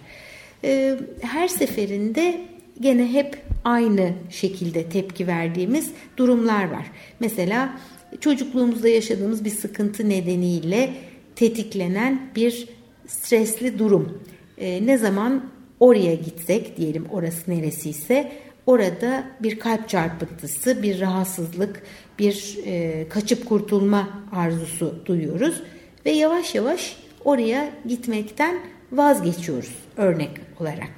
E, 0.64 1.00
her 1.22 1.48
seferinde 1.48 2.42
gene 2.80 3.14
hep 3.14 3.38
aynı 3.64 4.14
şekilde 4.30 4.90
tepki 4.90 5.28
verdiğimiz 5.28 5.92
durumlar 6.18 6.72
var. 6.72 6.86
Mesela 7.20 7.80
çocukluğumuzda 8.20 8.90
yaşadığımız 8.90 9.46
bir 9.46 9.50
sıkıntı 9.50 10.10
nedeniyle 10.10 10.94
tetiklenen 11.36 12.30
bir 12.36 12.68
stresli 13.08 13.80
durum. 13.80 14.22
E, 14.58 14.86
ne 14.86 14.98
zaman 14.98 15.44
oraya 15.80 16.16
gitsek 16.16 16.78
diyelim 16.78 17.06
orası 17.12 17.52
neresiyse 17.52 18.32
orada 18.66 19.24
bir 19.40 19.60
kalp 19.60 19.90
çarpıntısı, 19.90 20.84
bir 20.84 21.00
rahatsızlık, 21.00 21.84
bir 22.20 22.58
e, 22.66 23.06
kaçıp 23.10 23.46
kurtulma 23.46 24.10
arzusu 24.32 25.02
duyuyoruz 25.06 25.62
ve 26.06 26.12
yavaş 26.12 26.56
yavaş 26.56 26.98
oraya 27.26 27.70
gitmekten 27.88 28.60
vazgeçiyoruz 28.92 29.76
örnek 29.98 30.32
olarak. 30.60 30.92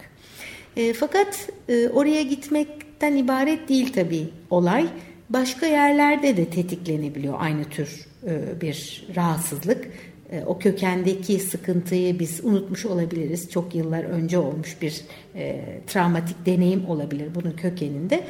E, 0.75 0.93
fakat 0.93 1.49
e, 1.69 1.89
oraya 1.89 2.21
gitmekten 2.21 3.15
ibaret 3.15 3.69
değil 3.69 3.93
tabii 3.93 4.29
olay. 4.49 4.87
Başka 5.29 5.65
yerlerde 5.65 6.37
de 6.37 6.49
tetiklenebiliyor 6.49 7.35
aynı 7.37 7.63
tür 7.63 8.07
e, 8.27 8.61
bir 8.61 9.07
rahatsızlık. 9.15 9.87
E, 10.31 10.43
o 10.45 10.59
kökendeki 10.59 11.39
sıkıntıyı 11.39 12.19
biz 12.19 12.45
unutmuş 12.45 12.85
olabiliriz. 12.85 13.51
Çok 13.51 13.75
yıllar 13.75 14.03
önce 14.03 14.37
olmuş 14.37 14.77
bir 14.81 15.01
e, 15.35 15.63
travmatik 15.87 16.45
deneyim 16.45 16.85
olabilir 16.89 17.29
bunun 17.35 17.51
kökeninde. 17.51 18.23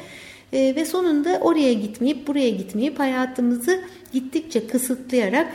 E, 0.52 0.76
ve 0.76 0.84
sonunda 0.84 1.40
oraya 1.40 1.72
gitmeyip 1.72 2.26
buraya 2.26 2.50
gitmeyip 2.50 2.98
hayatımızı 2.98 3.80
gittikçe 4.12 4.66
kısıtlayarak 4.66 5.52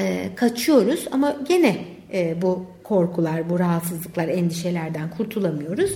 e, 0.00 0.28
kaçıyoruz. 0.36 1.04
Ama 1.10 1.36
gene 1.48 1.76
e, 2.12 2.42
bu 2.42 2.66
korkular, 2.82 3.50
bu 3.50 3.58
rahatsızlıklar, 3.58 4.28
endişelerden 4.28 5.10
kurtulamıyoruz. 5.10 5.90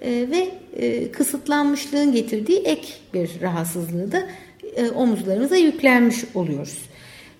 E, 0.00 0.10
ve 0.10 0.48
e, 0.76 1.12
kısıtlanmışlığın 1.12 2.12
getirdiği 2.12 2.58
ek 2.58 2.88
bir 3.14 3.30
rahatsızlığı 3.40 4.12
da 4.12 4.22
e, 4.76 4.90
omuzlarımıza 4.90 5.56
yüklenmiş 5.56 6.24
oluyoruz. 6.34 6.78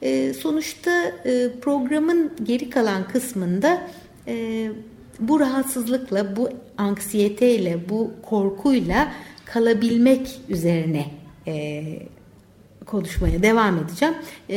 E, 0.02 0.35
sonuçta 0.35 1.12
e, 1.25 1.49
programın 1.61 2.32
geri 2.42 2.71
kalan 2.71 3.09
kısmında 3.09 3.88
e, 4.26 4.68
bu 5.21 5.40
rahatsızlıkla, 5.40 6.37
bu 6.37 6.50
anksiyeteyle, 6.78 7.88
bu 7.88 8.11
korkuyla 8.23 9.12
kalabilmek 9.44 10.40
üzerine 10.49 11.06
e, 11.47 11.85
konuşmaya 12.87 13.42
devam 13.42 13.78
edeceğim. 13.78 14.14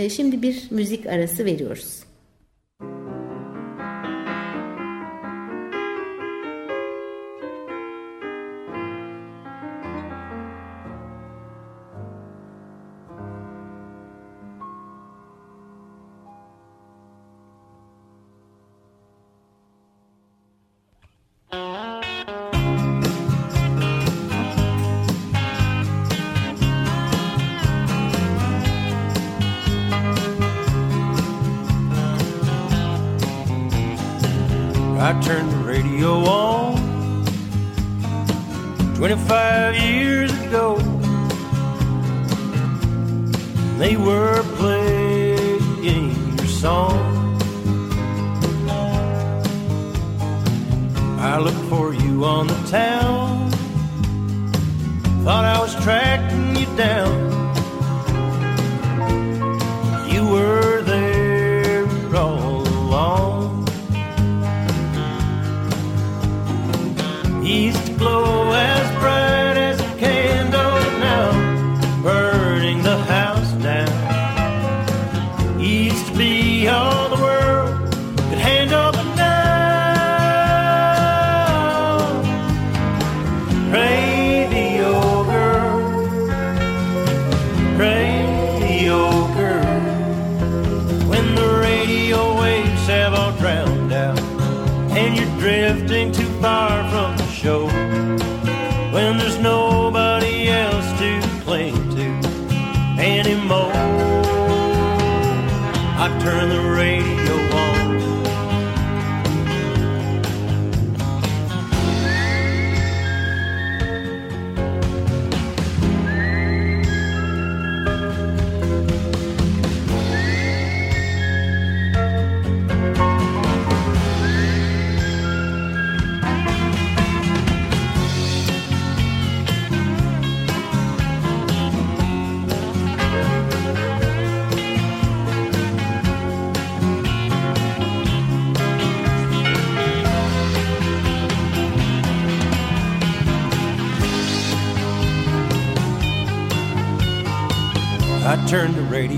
Şimdi 0.10 0.42
bir 0.42 0.68
müzik 0.72 1.06
arası 1.06 1.46
veriyoruz. 1.46 2.05
Song. 46.66 46.98
I 51.32 51.38
looked 51.38 51.66
for 51.70 51.94
you 51.94 52.26
on 52.26 52.48
the 52.48 52.60
town. 52.82 53.52
Thought 55.24 55.46
I 55.46 55.58
was 55.60 55.74
tracking 55.84 56.56
you 56.56 56.66
down. 56.76 57.05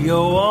your 0.08 0.47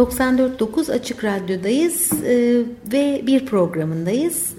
...94.9 0.00 0.92
Açık 0.92 1.24
Radyo'dayız 1.24 2.12
e, 2.12 2.62
ve 2.92 3.22
bir 3.26 3.46
programındayız. 3.46 4.54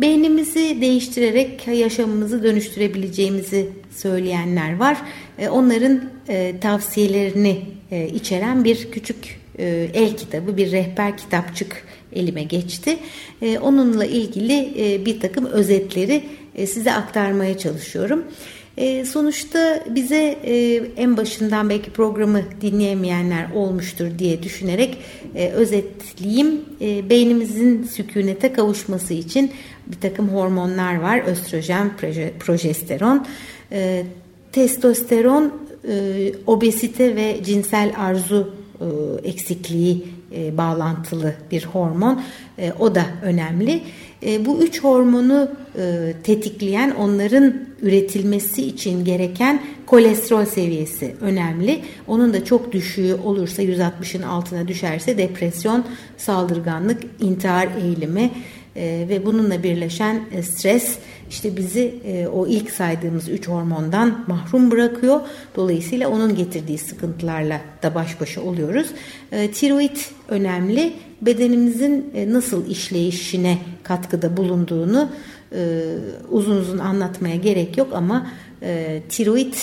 Beynimizi 0.00 0.78
değiştirerek 0.80 1.68
yaşamımızı 1.68 2.42
dönüştürebileceğimizi 2.42 3.68
söyleyenler 3.96 4.76
var. 4.76 4.98
E, 5.38 5.48
onların 5.48 6.00
e, 6.28 6.60
tavsiyelerini 6.60 7.62
e, 7.90 8.08
içeren 8.08 8.64
bir 8.64 8.90
küçük 8.90 9.40
e, 9.58 9.90
el 9.94 10.16
kitabı, 10.16 10.56
bir 10.56 10.72
rehber 10.72 11.16
kitapçık 11.16 11.84
elime 12.12 12.42
geçti. 12.42 12.98
E, 13.42 13.58
onunla 13.58 14.04
ilgili 14.04 14.74
e, 14.78 15.04
bir 15.04 15.20
takım 15.20 15.46
özetleri 15.46 16.24
e, 16.54 16.66
size 16.66 16.92
aktarmaya 16.92 17.58
çalışıyorum. 17.58 18.24
E, 18.24 18.26
sonuçta 19.04 19.84
bize 19.90 20.38
e, 20.44 20.82
en 20.96 21.16
başından 21.16 21.70
belki 21.70 21.90
programı 21.90 22.42
dinleyemeyenler 22.60 23.50
olmuştur 23.54 24.06
diye 24.18 24.42
düşünerek 24.42 24.98
e, 25.34 25.48
özetleyeyim. 25.48 26.64
E, 26.80 27.10
beynimizin 27.10 27.82
sükunete 27.82 28.52
kavuşması 28.52 29.14
için 29.14 29.52
bir 29.86 30.00
takım 30.00 30.28
hormonlar 30.28 31.00
var. 31.00 31.22
Östrojen, 31.26 31.90
progesteron, 32.38 33.26
testosteron, 34.52 35.52
e, 35.88 36.32
obezite 36.46 37.16
ve 37.16 37.44
cinsel 37.44 37.94
arzu 37.96 38.54
eksikliği 39.24 40.04
bağlantılı 40.52 41.34
bir 41.50 41.64
hormon. 41.64 42.22
O 42.78 42.94
da 42.94 43.06
önemli. 43.22 43.82
E, 44.26 44.46
bu 44.46 44.62
üç 44.62 44.84
hormonu 44.84 45.50
e, 45.78 46.12
tetikleyen 46.24 46.90
onların 46.90 47.54
üretilmesi 47.82 48.62
için 48.62 49.04
gereken 49.04 49.62
kolesterol 49.86 50.44
seviyesi 50.44 51.14
önemli. 51.20 51.80
Onun 52.06 52.32
da 52.32 52.44
çok 52.44 52.72
düşüğü 52.72 53.14
olursa 53.24 53.62
160'ın 53.62 54.22
altına 54.22 54.68
düşerse 54.68 55.18
depresyon, 55.18 55.84
saldırganlık, 56.16 57.02
intihar 57.20 57.68
eğilimi 57.82 58.30
e, 58.76 59.06
ve 59.08 59.26
bununla 59.26 59.62
birleşen 59.62 60.20
stres 60.42 60.98
işte 61.30 61.56
bizi 61.56 61.94
e, 62.04 62.26
o 62.26 62.46
ilk 62.46 62.70
saydığımız 62.70 63.28
üç 63.28 63.48
hormondan 63.48 64.24
mahrum 64.26 64.70
bırakıyor. 64.70 65.20
Dolayısıyla 65.56 66.08
onun 66.08 66.34
getirdiği 66.34 66.78
sıkıntılarla 66.78 67.60
da 67.82 67.94
baş 67.94 68.20
başa 68.20 68.40
oluyoruz. 68.42 68.86
E, 69.32 69.50
tiroid 69.50 69.96
önemli. 70.28 70.92
Bedenimizin 71.22 72.10
e, 72.14 72.32
nasıl 72.32 72.70
işleyişine 72.70 73.58
katkıda 73.82 74.36
bulunduğunu 74.36 75.08
e, 75.52 75.82
uzun 76.30 76.56
uzun 76.56 76.78
anlatmaya 76.78 77.36
gerek 77.36 77.78
yok 77.78 77.88
ama 77.94 78.30
e, 78.62 79.02
tiroid 79.08 79.54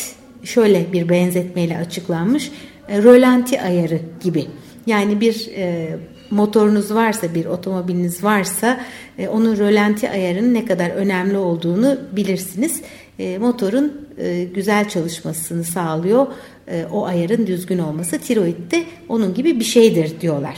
şöyle 0.43 0.93
bir 0.93 1.10
benzetmeyle 1.10 1.78
açıklanmış. 1.78 2.51
E, 2.89 3.04
rölanti 3.04 3.62
ayarı 3.62 3.99
gibi. 4.23 4.45
Yani 4.88 5.21
bir 5.21 5.49
e, 5.56 5.97
motorunuz 6.32 6.94
varsa 6.94 7.36
bir 7.36 7.46
otomobiliniz 7.46 8.24
varsa 8.24 8.80
e, 9.18 9.28
onun 9.28 9.58
rölanti 9.58 10.10
ayarının 10.10 10.54
ne 10.54 10.66
kadar 10.66 10.90
önemli 10.90 11.38
olduğunu 11.38 11.98
bilirsiniz. 12.12 12.82
E, 13.20 13.38
motorun 13.38 14.08
e, 14.18 14.44
güzel 14.44 14.90
çalışmasını 14.90 15.64
sağlıyor. 15.64 16.28
E, 16.68 16.86
o 16.92 17.06
ayarın 17.06 17.48
düzgün 17.48 17.78
olması 17.78 18.20
tiroid 18.20 18.72
de 18.72 18.84
onun 19.10 19.34
gibi 19.34 19.60
bir 19.60 19.66
şeydir 19.66 20.22
diyorlar. 20.22 20.56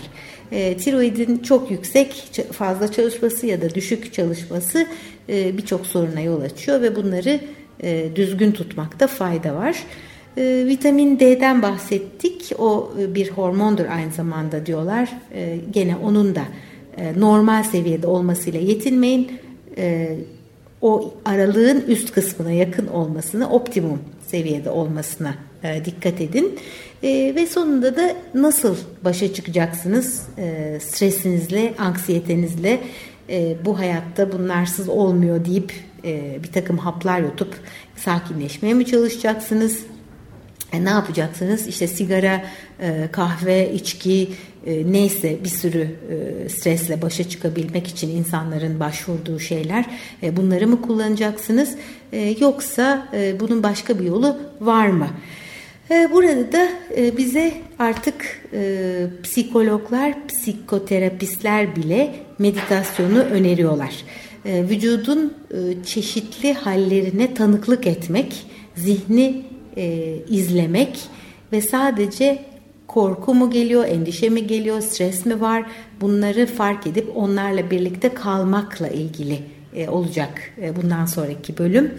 E, 0.51 0.77
tiroidin 0.77 1.37
çok 1.37 1.71
yüksek 1.71 2.31
fazla 2.51 2.91
çalışması 2.91 3.47
ya 3.47 3.61
da 3.61 3.75
düşük 3.75 4.13
çalışması 4.13 4.87
e, 5.29 5.57
birçok 5.57 5.85
soruna 5.85 6.21
yol 6.21 6.41
açıyor 6.41 6.81
ve 6.81 6.95
bunları 6.95 7.39
e, 7.83 8.09
düzgün 8.15 8.51
tutmakta 8.51 9.07
fayda 9.07 9.55
var. 9.55 9.83
E, 10.37 10.65
vitamin 10.67 11.19
D'den 11.19 11.61
bahsettik. 11.61 12.51
O 12.57 12.91
e, 12.99 13.15
bir 13.15 13.31
hormondur 13.31 13.85
aynı 13.85 14.11
zamanda 14.11 14.65
diyorlar. 14.65 15.09
E, 15.33 15.57
gene 15.71 15.95
onun 15.95 16.35
da 16.35 16.43
e, 16.97 17.19
normal 17.19 17.63
seviyede 17.63 18.07
olmasıyla 18.07 18.59
yetinmeyin. 18.59 19.31
E, 19.77 20.17
o 20.81 21.13
aralığın 21.25 21.81
üst 21.87 22.11
kısmına 22.11 22.51
yakın 22.51 22.87
olmasını, 22.87 23.49
optimum 23.49 23.99
seviyede 24.27 24.69
olmasına 24.69 25.35
e, 25.63 25.85
dikkat 25.85 26.21
edin. 26.21 26.59
Ve 27.03 27.47
sonunda 27.47 27.95
da 27.95 28.15
nasıl 28.33 28.75
başa 29.03 29.33
çıkacaksınız 29.33 30.27
stresinizle, 30.79 31.73
anksiyetenizle, 31.77 32.79
bu 33.65 33.79
hayatta 33.79 34.31
bunlarsız 34.31 34.89
olmuyor 34.89 35.45
deyip 35.45 35.73
bir 36.43 36.51
takım 36.51 36.77
haplar 36.77 37.21
yutup 37.21 37.55
sakinleşmeye 37.95 38.73
mi 38.73 38.85
çalışacaksınız? 38.85 39.85
E, 40.73 40.85
ne 40.85 40.89
yapacaksınız? 40.89 41.67
İşte 41.67 41.87
sigara, 41.87 42.45
e, 42.81 43.07
kahve, 43.11 43.73
içki 43.73 44.29
e, 44.65 44.91
neyse 44.91 45.37
bir 45.43 45.49
sürü 45.49 45.87
e, 46.09 46.49
stresle 46.49 47.01
başa 47.01 47.29
çıkabilmek 47.29 47.87
için 47.87 48.09
insanların 48.09 48.79
başvurduğu 48.79 49.39
şeyler 49.39 49.85
e, 50.23 50.37
bunları 50.37 50.67
mı 50.67 50.81
kullanacaksınız? 50.81 51.75
E, 52.13 52.35
yoksa 52.39 53.07
e, 53.13 53.39
bunun 53.39 53.63
başka 53.63 53.99
bir 53.99 54.03
yolu 54.05 54.37
var 54.61 54.87
mı? 54.87 55.07
E, 55.91 56.09
Burada 56.11 56.51
da 56.51 56.69
e, 56.97 57.17
bize 57.17 57.53
artık 57.79 58.41
e, 58.53 59.07
psikologlar, 59.23 60.27
psikoterapistler 60.27 61.75
bile 61.75 62.15
meditasyonu 62.39 63.19
öneriyorlar. 63.19 63.95
Vücudun 64.45 65.33
çeşitli 65.85 66.53
hallerine 66.53 67.33
tanıklık 67.33 67.87
etmek, 67.87 68.45
zihni 68.75 69.43
e, 69.77 70.15
izlemek 70.29 70.99
ve 71.51 71.61
sadece 71.61 72.45
korku 72.87 73.33
mu 73.33 73.49
geliyor, 73.51 73.85
endişe 73.87 74.29
mi 74.29 74.47
geliyor, 74.47 74.81
stres 74.81 75.25
mi 75.25 75.41
var 75.41 75.65
bunları 76.01 76.45
fark 76.45 76.87
edip 76.87 77.11
onlarla 77.15 77.71
birlikte 77.71 78.13
kalmakla 78.13 78.87
ilgili 78.87 79.39
e, 79.75 79.89
olacak 79.89 80.53
e, 80.61 80.75
bundan 80.75 81.05
sonraki 81.05 81.57
bölüm 81.57 81.93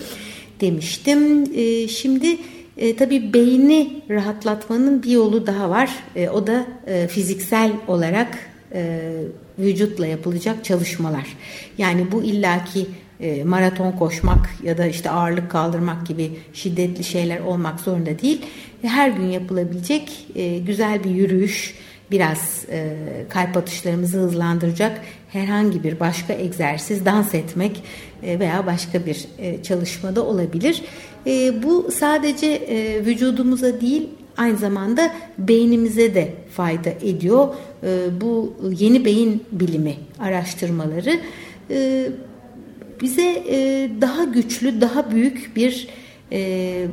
demiştim. 0.60 1.50
E, 1.54 1.88
şimdi 1.88 2.38
E, 2.78 2.96
tabii 2.96 3.32
beyni 3.32 4.02
rahatlatmanın 4.10 5.02
bir 5.02 5.10
yolu 5.10 5.46
daha 5.46 5.70
var. 5.70 5.90
E, 6.16 6.28
o 6.28 6.46
da 6.46 6.66
e, 6.86 7.08
fiziksel 7.08 7.72
olarak 7.88 8.38
e, 8.72 9.12
vücutla 9.58 10.06
yapılacak 10.06 10.64
çalışmalar. 10.64 11.36
Yani 11.78 12.12
bu 12.12 12.22
illaki 12.22 12.86
e, 13.20 13.44
maraton 13.44 13.92
koşmak 13.92 14.48
ya 14.62 14.78
da 14.78 14.86
işte 14.86 15.10
ağırlık 15.10 15.50
kaldırmak 15.50 16.06
gibi 16.06 16.38
şiddetli 16.52 17.04
şeyler 17.04 17.40
olmak 17.40 17.80
zorunda 17.80 18.18
değil. 18.18 18.42
Her 18.82 19.08
gün 19.08 19.26
yapılabilecek 19.26 20.26
e, 20.34 20.58
güzel 20.58 21.04
bir 21.04 21.10
yürüyüş, 21.10 21.74
biraz 22.10 22.64
e, 22.70 22.96
kalp 23.28 23.56
atışlarımızı 23.56 24.18
hızlandıracak 24.18 25.00
herhangi 25.28 25.84
bir 25.84 26.00
başka 26.00 26.32
egzersiz, 26.32 27.04
dans 27.04 27.34
etmek 27.34 27.82
veya 28.22 28.66
başka 28.66 29.06
bir 29.06 29.26
çalışmada 29.62 30.24
olabilir. 30.24 30.82
Bu 31.62 31.90
sadece 31.92 32.60
vücudumuza 33.06 33.80
değil 33.80 34.08
aynı 34.36 34.56
zamanda 34.56 35.14
beynimize 35.38 36.14
de 36.14 36.34
fayda 36.50 36.90
ediyor. 36.90 37.48
Bu 38.20 38.54
yeni 38.78 39.04
beyin 39.04 39.44
bilimi 39.52 39.94
araştırmaları 40.18 41.20
bize 43.00 43.42
e, 43.48 43.90
daha 44.00 44.24
güçlü, 44.24 44.80
daha 44.80 45.10
büyük 45.10 45.56
bir 45.56 45.88
e, 46.32 46.86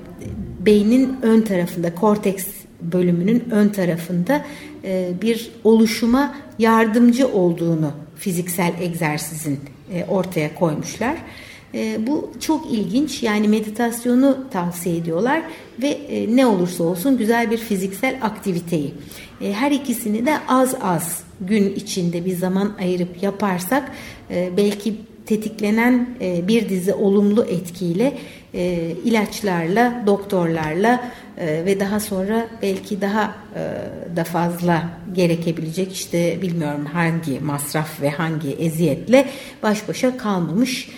beynin 0.65 1.17
ön 1.21 1.41
tarafında, 1.41 1.95
korteks 1.95 2.47
bölümünün 2.81 3.43
ön 3.51 3.69
tarafında 3.69 4.45
e, 4.83 5.11
bir 5.21 5.51
oluşuma 5.63 6.35
yardımcı 6.59 7.27
olduğunu 7.27 7.91
fiziksel 8.15 8.73
egzersizin 8.81 9.59
e, 9.93 10.05
ortaya 10.05 10.55
koymuşlar. 10.55 11.15
E, 11.73 12.07
bu 12.07 12.31
çok 12.39 12.71
ilginç 12.71 13.23
yani 13.23 13.47
meditasyonu 13.47 14.37
tavsiye 14.51 14.97
ediyorlar 14.97 15.41
ve 15.81 15.87
e, 15.87 16.35
ne 16.35 16.45
olursa 16.45 16.83
olsun 16.83 17.17
güzel 17.17 17.51
bir 17.51 17.57
fiziksel 17.57 18.19
aktiviteyi. 18.21 18.93
E, 19.41 19.53
her 19.53 19.71
ikisini 19.71 20.25
de 20.25 20.37
az 20.47 20.75
az 20.81 21.23
gün 21.41 21.75
içinde 21.75 22.25
bir 22.25 22.35
zaman 22.35 22.75
ayırıp 22.79 23.23
yaparsak 23.23 23.91
e, 24.31 24.49
belki 24.57 24.95
tetiklenen 25.25 26.09
e, 26.21 26.47
bir 26.47 26.69
dizi 26.69 26.93
olumlu 26.93 27.43
etkiyle 27.43 28.17
e, 28.53 28.91
ilaçlarla, 29.05 30.03
doktorlarla 30.07 31.11
e, 31.37 31.65
ve 31.65 31.79
daha 31.79 31.99
sonra 31.99 32.47
belki 32.61 33.01
daha 33.01 33.35
da 34.15 34.23
fazla 34.23 34.89
gerekebilecek 35.13 35.93
işte 35.93 36.41
bilmiyorum 36.41 36.85
hangi 36.85 37.39
masraf 37.39 38.01
ve 38.01 38.09
hangi 38.09 38.49
eziyetle 38.49 39.27
baş 39.63 39.87
başa 39.87 40.17
kalmamış 40.17 40.89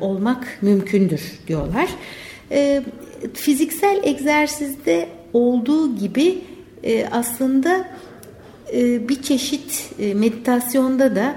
olmak 0.00 0.58
mümkündür 0.62 1.22
diyorlar. 1.48 1.88
Fiziksel 3.34 4.00
egzersizde 4.02 5.08
olduğu 5.32 5.96
gibi 5.96 6.38
aslında 7.12 7.88
bir 9.08 9.22
çeşit 9.22 9.90
meditasyonda 9.98 11.16
da 11.16 11.36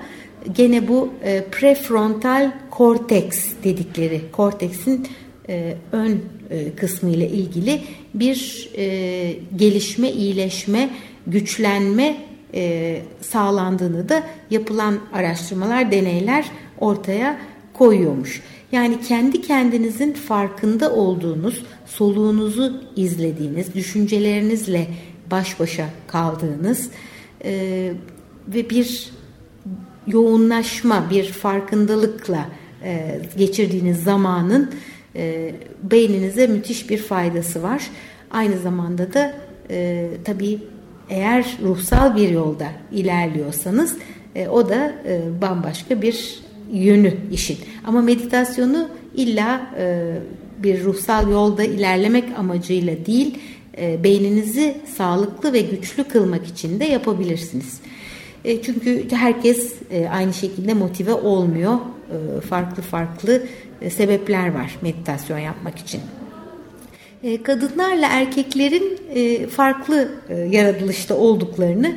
gene 0.52 0.88
bu 0.88 1.14
e, 1.24 1.44
prefrontal 1.52 2.52
korteks 2.72 3.50
dedikleri 3.64 4.22
korteksin 4.32 5.08
e, 5.50 5.76
ön 5.92 6.22
e, 6.50 6.76
kısmı 6.76 7.10
ile 7.10 7.30
ilgili 7.30 7.82
bir 8.14 8.70
gelişme, 9.56 10.12
iyileşme, 10.12 10.90
güçlenme 11.28 12.18
sağlandığını 13.22 14.10
da 14.10 14.24
yapılan 14.50 15.00
araştırmalar, 15.14 15.92
deneyler 15.92 16.46
ortaya 16.80 17.40
koyuyormuş. 17.74 18.42
Yani 18.72 19.02
kendi 19.02 19.42
kendinizin 19.42 20.14
farkında 20.14 20.96
olduğunuz, 20.96 21.64
soluğunuzu 21.86 22.84
izlediğiniz, 22.96 23.74
düşüncelerinizle 23.74 24.88
baş 25.32 25.60
başa 25.60 25.90
kaldığınız 26.08 26.90
e, 27.46 27.94
ve 28.48 28.70
bir 28.70 29.10
yoğunlaşma, 30.08 31.10
bir 31.10 31.26
farkındalıkla 31.26 32.46
e, 32.84 33.20
geçirdiğiniz 33.38 34.04
zamanın 34.04 34.72
e, 35.16 35.56
beyninize 35.84 36.48
müthiş 36.48 36.90
bir 36.90 36.98
faydası 36.98 37.64
var. 37.64 37.90
Aynı 38.32 38.60
zamanda 38.60 39.14
da 39.14 39.36
e, 39.70 40.10
tabii 40.24 40.60
eğer 41.10 41.58
ruhsal 41.64 42.16
bir 42.16 42.30
yolda 42.30 42.68
ilerliyorsanız 42.92 43.98
e, 44.36 44.48
o 44.48 44.70
da 44.70 44.94
e, 45.08 45.22
bambaşka 45.42 46.02
bir 46.02 46.40
yönü 46.72 47.14
işin. 47.32 47.58
Ama 47.86 48.02
meditasyonu 48.02 48.90
illa 49.16 49.72
e, 49.78 50.16
bir 50.58 50.84
ruhsal 50.84 51.32
yolda 51.32 51.64
ilerlemek 51.64 52.24
amacıyla 52.38 53.06
değil, 53.06 53.38
e, 53.78 54.04
beyninizi 54.04 54.78
sağlıklı 54.98 55.54
ve 55.54 55.62
güçlü 55.62 56.04
kılmak 56.04 56.48
için 56.48 56.80
de 56.80 56.86
yapabilirsiniz. 56.86 57.80
E, 58.46 58.62
çünkü 58.62 59.12
herkes 59.12 59.74
e, 59.92 60.10
aynı 60.10 60.34
şekilde 60.34 60.74
motive 60.74 61.14
olmuyor. 61.14 61.74
E, 61.74 62.42
farklı 62.42 62.84
farklı 62.84 63.44
sebepler 63.90 64.54
var 64.54 64.78
meditasyon 64.82 65.38
yapmak 65.38 65.80
için. 65.80 66.02
Kadınlarla 67.44 68.08
erkeklerin 68.08 69.00
farklı 69.48 70.12
yaratılışta 70.50 71.16
olduklarını 71.18 71.96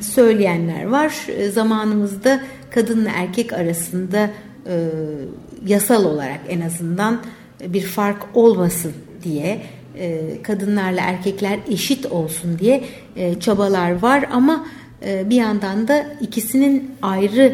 söyleyenler 0.00 0.84
var. 0.84 1.26
Zamanımızda 1.52 2.40
kadınla 2.70 3.10
erkek 3.14 3.52
arasında 3.52 4.30
yasal 5.66 6.04
olarak 6.04 6.40
en 6.48 6.60
azından 6.60 7.22
bir 7.66 7.82
fark 7.82 8.26
olmasın 8.34 8.92
diye 9.24 9.60
e, 9.98 10.42
kadınlarla 10.42 11.00
erkekler 11.00 11.58
eşit 11.70 12.06
olsun 12.06 12.58
diye 12.58 12.84
e, 13.16 13.40
çabalar 13.40 14.02
var 14.02 14.24
ama 14.32 14.66
e, 15.06 15.30
bir 15.30 15.36
yandan 15.36 15.88
da 15.88 16.06
ikisinin 16.20 16.90
ayrı 17.02 17.52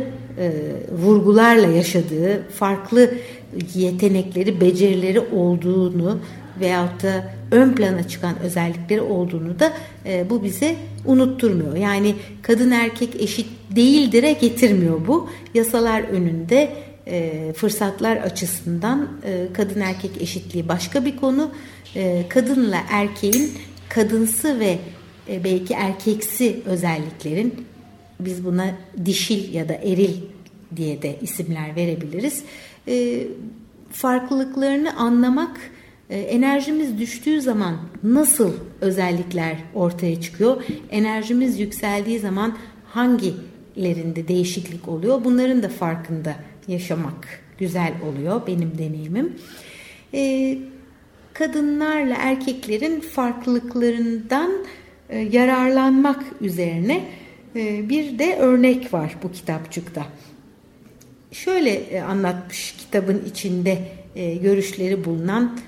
vurgularla 0.93 1.67
yaşadığı 1.67 2.43
farklı 2.49 3.11
yetenekleri, 3.75 4.61
becerileri 4.61 5.21
olduğunu 5.21 6.19
veyahut 6.61 7.03
da 7.03 7.35
ön 7.51 7.73
plana 7.73 8.09
çıkan 8.09 8.39
özellikleri 8.39 9.01
olduğunu 9.01 9.59
da 9.61 9.73
bu 10.31 10.43
bize 10.43 10.77
unutturmuyor. 11.05 11.77
Yani 11.77 12.15
kadın 12.43 12.71
erkek 12.71 13.23
eşit 13.23 13.47
değildire 13.77 14.33
getirmiyor 14.33 15.07
bu. 15.07 15.29
Yasalar 15.55 16.03
önünde 16.03 16.71
fırsatlar 17.57 18.17
açısından 18.17 19.09
kadın 19.53 19.81
erkek 19.81 20.23
eşitliği 20.23 20.69
başka 20.69 21.05
bir 21.05 21.17
konu. 21.17 21.51
E, 21.97 22.25
kadınla 22.29 22.81
erkeğin 22.91 23.53
kadınsı 23.89 24.61
ve 24.61 24.79
e, 25.29 25.45
belki 25.45 25.75
erkeksi 25.75 26.61
özelliklerin 26.67 27.55
biz 28.21 28.45
buna 28.45 28.75
dişil 29.05 29.55
ya 29.55 29.69
da 29.69 29.75
eril 29.75 30.15
diye 30.77 31.03
de 31.03 31.17
isimler 31.21 31.77
verebiliriz. 31.77 32.43
E, 32.89 33.27
farklılıklarını 33.93 34.97
anlamak 34.97 35.61
enerjimiz 36.11 36.99
düştüğü 36.99 37.41
zaman 37.41 37.77
nasıl 38.03 38.53
özellikler 38.81 39.57
ortaya 39.75 40.21
çıkıyor? 40.21 40.65
Enerjimiz 40.91 41.61
yükseldiği 41.61 42.19
zaman 42.19 42.57
hangilerinde 42.87 44.29
değişiklik 44.29 44.89
oluyor? 44.89 45.25
Bunların 45.25 45.63
da 45.63 45.69
farkında 45.69 46.35
yaşamak 46.69 47.41
güzel 47.59 47.93
oluyor 48.03 48.47
benim 48.47 48.79
deneyimim 48.79 49.37
kadınlarla 51.35 52.15
erkeklerin 52.19 53.01
farklılıklarından 53.01 54.53
e, 55.09 55.19
yararlanmak 55.19 56.25
üzerine 56.41 57.05
e, 57.57 57.89
bir 57.89 58.19
de 58.19 58.37
örnek 58.37 58.95
var 58.95 59.17
bu 59.23 59.33
kitapçıkta. 59.33 60.07
Şöyle 61.33 61.71
e, 61.71 62.01
anlatmış 62.01 62.75
kitabın 62.79 63.25
içinde 63.31 63.79
görüşleri 64.43 65.05
bulunan 65.05 65.59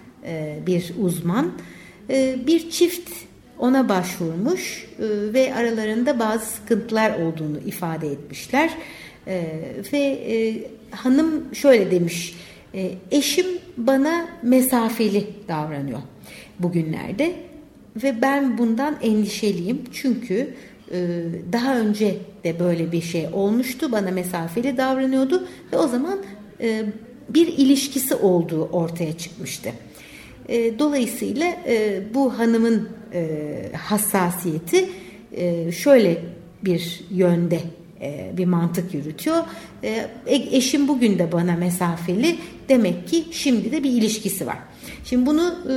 bir 0.67 0.93
uzman. 1.01 1.53
Bir 2.47 2.71
çift 2.71 3.11
ona 3.59 3.89
başvurmuş 3.89 4.89
ve 4.99 5.55
aralarında 5.55 6.19
bazı 6.19 6.47
sıkıntılar 6.47 7.21
olduğunu 7.21 7.59
ifade 7.59 8.09
etmişler. 8.09 8.71
Ve 9.93 10.19
hanım 10.91 11.55
şöyle 11.55 11.91
demiş 11.91 12.35
e, 12.75 12.91
eşim 13.11 13.47
bana 13.77 14.29
mesafeli 14.43 15.27
davranıyor 15.49 15.99
bugünlerde 16.59 17.33
ve 18.03 18.23
ben 18.23 18.59
bundan 18.59 18.97
endişeliyim 19.03 19.85
çünkü 19.93 20.55
e, 20.93 20.99
daha 21.53 21.79
önce 21.79 22.17
de 22.45 22.61
böyle 22.61 22.93
bir 22.93 23.01
şey 23.01 23.29
olmuştu 23.33 23.93
bana 23.93 24.11
mesafeli 24.11 24.77
davranıyordu 24.77 25.49
ve 25.73 25.77
o 25.77 25.89
zaman 25.89 26.19
e, 26.61 26.85
bir 27.29 27.47
ilişkisi 27.47 28.15
olduğu 28.15 28.65
ortaya 28.65 29.19
çıkmıştı. 29.19 29.71
E, 30.49 30.79
dolayısıyla 30.79 31.47
e, 31.67 32.03
bu 32.15 32.39
hanımın 32.39 32.89
e, 33.15 33.73
hassasiyeti 33.77 34.89
e, 35.33 35.73
şöyle 35.73 36.23
bir 36.65 37.05
yönde 37.11 37.57
e, 37.57 37.61
bir 38.37 38.45
mantık 38.45 38.95
yürütüyor. 38.95 39.45
E, 39.85 40.09
eşim 40.27 40.89
bugün 40.89 41.19
de 41.19 41.33
bana 41.33 41.57
mesafeli 41.57 42.37
demek 42.69 43.09
ki 43.09 43.25
şimdi 43.31 43.73
de 43.73 43.85
bir 43.85 43.91
ilişkisi 43.91 44.47
var. 44.47 44.59
Şimdi 45.05 45.27
bunu 45.27 45.55
e, 45.71 45.75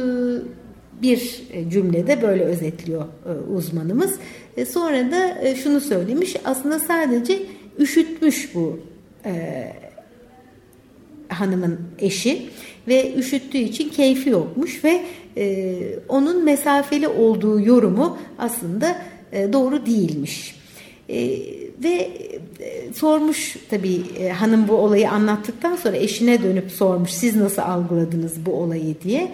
bir 1.01 1.41
cümlede 1.69 2.21
böyle 2.21 2.43
özetliyor 2.43 3.01
e, 3.01 3.51
uzmanımız. 3.53 4.15
E, 4.57 4.65
sonra 4.65 5.11
da 5.11 5.41
e, 5.41 5.55
şunu 5.55 5.81
söylemiş 5.81 6.35
aslında 6.45 6.79
sadece 6.79 7.39
üşütmüş 7.79 8.55
bu 8.55 8.79
hanımın 11.29 11.79
eşi 11.99 12.49
ve 12.87 13.15
üşüttüğü 13.15 13.57
için 13.57 13.89
keyfi 13.89 14.29
yokmuş 14.29 14.83
ve 14.83 15.01
onun 16.09 16.45
mesafeli 16.45 17.07
olduğu 17.07 17.59
yorumu 17.59 18.17
aslında 18.37 19.01
doğru 19.53 19.85
değilmiş. 19.85 20.55
Ve 21.83 22.09
sormuş 22.95 23.57
tabii 23.69 24.29
hanım 24.29 24.67
bu 24.67 24.73
olayı 24.73 25.09
anlattıktan 25.09 25.75
sonra 25.75 25.97
eşine 25.97 26.43
dönüp 26.43 26.71
sormuş 26.71 27.11
siz 27.11 27.35
nasıl 27.35 27.61
algıladınız 27.61 28.45
bu 28.45 28.53
olayı 28.53 28.95
diye 29.03 29.31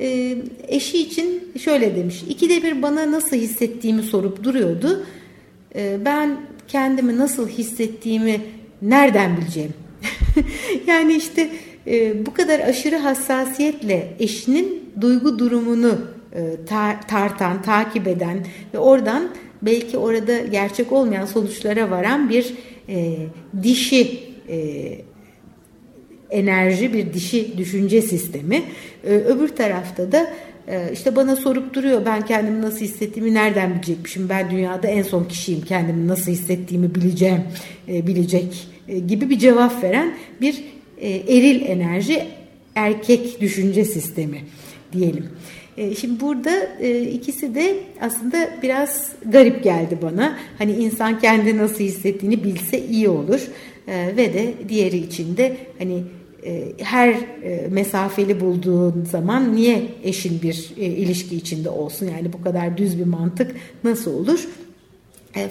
e, 0.00 0.36
eşi 0.68 0.98
için 0.98 1.52
şöyle 1.58 1.96
demiş. 1.96 2.24
İkide 2.28 2.62
bir 2.62 2.82
bana 2.82 3.12
nasıl 3.12 3.36
hissettiğimi 3.36 4.02
sorup 4.02 4.44
duruyordu. 4.44 5.06
E, 5.74 6.04
ben 6.04 6.40
kendimi 6.68 7.18
nasıl 7.18 7.48
hissettiğimi 7.48 8.40
nereden 8.82 9.36
bileceğim? 9.36 9.74
yani 10.86 11.14
işte 11.14 11.50
e, 11.86 12.26
bu 12.26 12.34
kadar 12.34 12.60
aşırı 12.60 12.96
hassasiyetle 12.96 14.14
eşinin 14.18 14.84
duygu 15.00 15.38
durumunu 15.38 15.98
e, 16.32 16.40
tar- 16.68 17.06
tartan, 17.08 17.62
takip 17.62 18.06
eden 18.06 18.46
ve 18.74 18.78
oradan 18.78 19.28
belki 19.62 19.98
orada 19.98 20.38
gerçek 20.38 20.92
olmayan 20.92 21.26
sonuçlara 21.26 21.90
varan 21.90 22.30
bir 22.30 22.54
e, 22.88 23.16
dişi 23.62 24.20
e, 24.48 24.56
enerji, 26.30 26.92
bir 26.92 27.12
dişi 27.12 27.58
düşünce 27.58 28.02
sistemi. 28.02 28.62
Ee, 29.04 29.08
öbür 29.08 29.48
tarafta 29.48 30.12
da 30.12 30.30
e, 30.68 30.92
işte 30.92 31.16
bana 31.16 31.36
sorup 31.36 31.74
duruyor 31.74 32.04
ben 32.06 32.26
kendimi 32.26 32.62
nasıl 32.62 32.80
hissettiğimi 32.80 33.34
nereden 33.34 33.74
bilecekmişim 33.74 34.28
ben 34.28 34.50
dünyada 34.50 34.88
en 34.88 35.02
son 35.02 35.24
kişiyim 35.24 35.60
kendimi 35.60 36.08
nasıl 36.08 36.32
hissettiğimi 36.32 36.94
bileceğim 36.94 37.42
e, 37.88 38.06
bilecek 38.06 38.68
e, 38.88 38.98
gibi 38.98 39.30
bir 39.30 39.38
cevap 39.38 39.82
veren 39.82 40.14
bir 40.40 40.64
eril 41.02 41.66
enerji 41.66 42.22
erkek 42.74 43.40
düşünce 43.40 43.84
sistemi 43.84 44.40
diyelim. 44.92 45.28
Şimdi 46.00 46.20
burada 46.20 46.66
ikisi 47.02 47.54
de 47.54 47.78
aslında 48.00 48.50
biraz 48.62 49.12
garip 49.26 49.64
geldi 49.64 49.98
bana. 50.02 50.38
Hani 50.58 50.72
insan 50.72 51.18
kendi 51.18 51.56
nasıl 51.56 51.84
hissettiğini 51.84 52.44
bilse 52.44 52.86
iyi 52.86 53.08
olur 53.08 53.40
ve 53.88 54.34
de 54.34 54.54
diğeri 54.68 54.96
için 54.96 55.36
de 55.36 55.56
hani 55.78 56.02
e, 56.46 56.72
her 56.78 57.08
e, 57.42 57.68
mesafeli 57.70 58.40
bulduğun 58.40 59.04
zaman 59.10 59.56
niye 59.56 59.82
eşin 60.02 60.42
bir 60.42 60.70
e, 60.76 60.84
ilişki 60.84 61.36
içinde 61.36 61.70
olsun? 61.70 62.06
Yani 62.06 62.32
bu 62.32 62.42
kadar 62.42 62.76
düz 62.76 62.98
bir 62.98 63.04
mantık 63.04 63.56
nasıl 63.84 64.14
olur? 64.14 64.48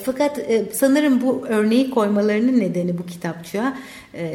fakat 0.03 0.39
sanırım 0.73 1.21
bu 1.21 1.45
örneği 1.47 1.89
koymalarının 1.89 2.59
nedeni 2.59 2.97
bu 2.97 3.05
kitapçığa 3.05 3.77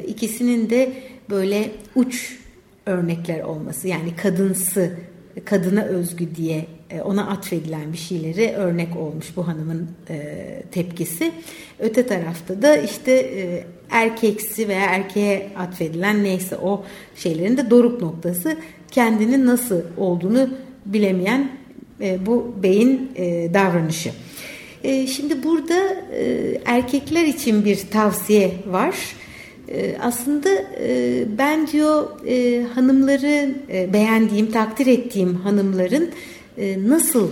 ikisinin 0.07 0.70
de 0.70 0.92
böyle 1.30 1.70
uç 1.94 2.38
örnekler 2.87 3.40
olması. 3.40 3.88
Yani 3.88 4.16
kadınsı, 4.16 4.96
kadına 5.44 5.83
özgü 5.83 6.35
diye 6.35 6.66
ona 7.05 7.27
atfedilen 7.27 7.92
bir 7.92 7.99
şeyleri 7.99 8.53
örnek 8.53 8.97
olmuş 8.97 9.37
bu 9.37 9.49
hanımın 9.49 9.88
tepkisi. 10.70 11.33
Öte 11.79 12.07
tarafta 12.07 12.62
da 12.62 12.77
işte 12.77 13.31
erkeksi 13.90 14.68
veya 14.68 14.87
erkeğe 14.87 15.51
atfedilen 15.57 16.25
neyse 16.25 16.57
o 16.57 16.85
şeylerin 17.16 17.57
de 17.57 17.70
doruk 17.70 18.03
noktası 18.03 18.57
kendinin 18.90 19.47
nasıl 19.47 19.81
olduğunu 19.97 20.49
bilemeyen 20.87 21.51
e, 22.01 22.27
bu 22.27 22.55
beyin 22.62 23.11
e, 23.16 23.55
davranışı. 23.55 24.11
E, 24.85 25.07
şimdi 25.07 25.42
burada 25.42 25.97
e, 26.12 26.61
erkekler 26.64 27.25
için 27.25 27.64
bir 27.64 27.77
tavsiye 27.90 28.53
var. 28.66 28.97
E, 29.68 29.96
aslında 30.00 30.48
e, 30.81 31.24
ben 31.38 31.66
diyor 31.66 32.09
e, 32.27 32.62
hanımları 32.74 33.55
e, 33.72 33.92
beğendiğim, 33.92 34.50
takdir 34.50 34.87
ettiğim 34.87 35.35
hanımların 35.35 36.11
e, 36.59 36.88
nasıl 36.88 37.31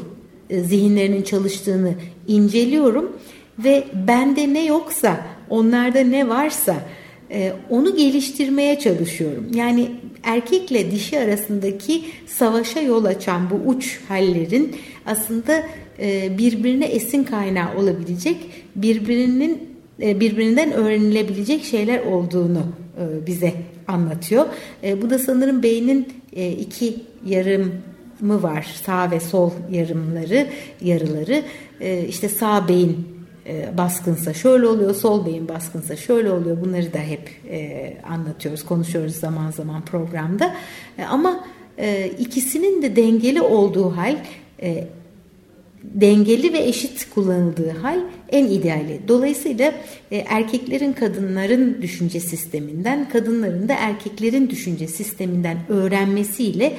zihinlerinin 0.51 1.23
çalıştığını 1.23 1.95
inceliyorum 2.29 3.17
ve 3.59 3.85
bende 4.09 4.55
ne 4.55 4.65
yoksa 4.65 5.27
onlarda 5.51 6.01
ne 6.01 6.29
varsa 6.29 6.77
onu 7.71 7.97
geliştirmeye 7.97 8.79
çalışıyorum. 8.79 9.47
Yani 9.55 9.91
erkekle 10.23 10.91
dişi 10.91 11.19
arasındaki 11.19 12.05
savaşa 12.27 12.81
yol 12.81 13.05
açan 13.05 13.51
bu 13.51 13.55
uç 13.55 14.01
hallerin 14.09 14.77
aslında 15.07 15.63
birbirine 16.39 16.85
esin 16.85 17.25
kaynağı 17.25 17.77
olabilecek, 17.79 18.37
birbirinin 18.77 19.72
birbirinden 20.03 20.73
öğrenilebilecek 20.73 21.65
şeyler 21.65 22.07
olduğunu 22.07 22.63
bize 23.27 23.53
anlatıyor. 23.89 24.47
Bu 25.03 25.11
da 25.11 25.19
sanırım 25.19 25.63
beynin 25.63 26.09
iki 26.59 26.97
yarım 27.27 27.73
mı 28.21 28.43
var 28.43 28.67
sağ 28.87 29.11
ve 29.11 29.21
sol 29.21 29.51
yarımları 29.71 30.47
yarıları 30.81 31.43
işte 32.09 32.29
sağ 32.29 32.69
beyin 32.69 33.13
e, 33.47 33.79
baskınsa 33.79 34.35
şöyle 34.35 34.67
oluyor, 34.67 34.95
sol 34.95 35.27
beyin 35.27 35.49
baskınsa 35.49 35.97
şöyle 35.97 36.31
oluyor. 36.31 36.61
Bunları 36.61 36.93
da 36.93 36.99
hep 36.99 37.31
e, 37.51 37.93
anlatıyoruz, 38.09 38.65
konuşuyoruz 38.65 39.17
zaman 39.17 39.51
zaman 39.51 39.85
programda. 39.85 40.55
E, 40.99 41.05
ama 41.05 41.45
e, 41.79 42.11
ikisinin 42.19 42.83
de 42.83 42.97
dengeli 42.97 43.43
olduğu 43.43 43.97
hal, 43.97 44.17
e, 44.63 44.89
dengeli 45.83 46.53
ve 46.53 46.59
eşit 46.59 47.11
kullanıldığı 47.15 47.71
hal 47.71 48.01
en 48.33 48.45
ideali. 48.45 49.01
Dolayısıyla 49.09 49.75
e, 50.11 50.17
erkeklerin 50.17 50.93
kadınların 50.93 51.83
düşünce 51.83 52.21
sisteminden, 52.21 53.09
kadınların 53.09 53.69
da 53.69 53.75
erkeklerin 53.75 54.51
düşünce 54.51 54.89
sisteminden 54.89 55.59
öğrenmesiyle 55.69 56.73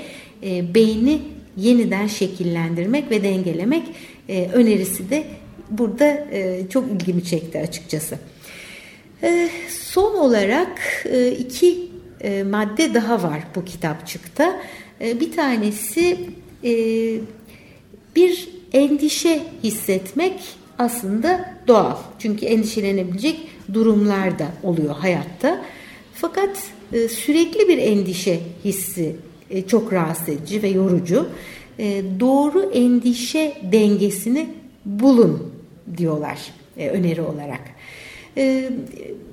e, 0.43 0.73
beyni 0.73 1.21
yeniden 1.57 2.07
şekillendirmek 2.07 3.11
ve 3.11 3.23
dengelemek 3.23 3.83
e, 4.29 4.49
önerisi 4.53 5.09
de 5.09 5.23
burada 5.69 6.27
e, 6.31 6.61
çok 6.69 6.91
ilgimi 6.91 7.23
çekti 7.23 7.59
açıkçası. 7.59 8.19
E, 9.23 9.49
son 9.69 10.15
olarak 10.15 11.05
e, 11.05 11.31
iki 11.31 11.89
e, 12.21 12.43
madde 12.43 12.93
daha 12.93 13.23
var 13.23 13.43
bu 13.55 13.65
kitapçıkta. 13.65 14.59
E, 15.01 15.19
bir 15.19 15.31
tanesi 15.31 16.17
e, 16.63 16.73
bir 18.15 18.49
endişe 18.73 19.41
hissetmek 19.63 20.62
aslında 20.79 21.53
doğal. 21.67 21.97
Çünkü 22.19 22.45
endişelenebilecek 22.45 23.39
durumlar 23.73 24.39
da 24.39 24.47
oluyor 24.63 24.95
hayatta. 24.95 25.62
Fakat 26.13 26.57
e, 26.93 27.07
sürekli 27.07 27.67
bir 27.67 27.77
endişe 27.77 28.39
hissi 28.65 29.15
e, 29.49 29.67
çok 29.67 29.93
rahatsız 29.93 30.29
edici 30.29 30.63
ve 30.63 30.67
yorucu. 30.67 31.29
E, 31.79 32.03
doğru 32.19 32.71
endişe 32.73 33.53
dengesini 33.71 34.49
bulun 34.86 35.53
diyorlar 35.97 36.39
öneri 36.77 37.21
olarak. 37.21 37.62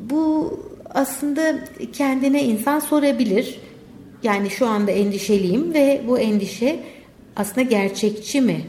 Bu 0.01 0.55
aslında 0.95 1.59
kendine 1.93 2.45
insan 2.45 2.79
sorabilir. 2.79 3.61
Yani 4.23 4.51
şu 4.51 4.67
anda 4.67 4.91
endişeliyim 4.91 5.75
ve 5.75 6.01
bu 6.09 6.19
endişe 6.19 6.81
aslında 7.37 7.63
gerçekçi 7.63 8.41
mi? 8.41 8.61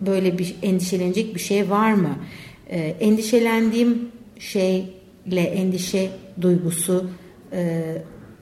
Böyle 0.00 0.38
bir 0.38 0.54
endişelenecek 0.62 1.34
bir 1.34 1.40
şey 1.40 1.70
var 1.70 1.92
mı? 1.92 2.16
E, 2.70 2.78
endişelendiğim 2.78 4.08
şeyle 4.38 5.40
endişe 5.40 6.10
duygusu 6.40 7.10
e, 7.52 7.82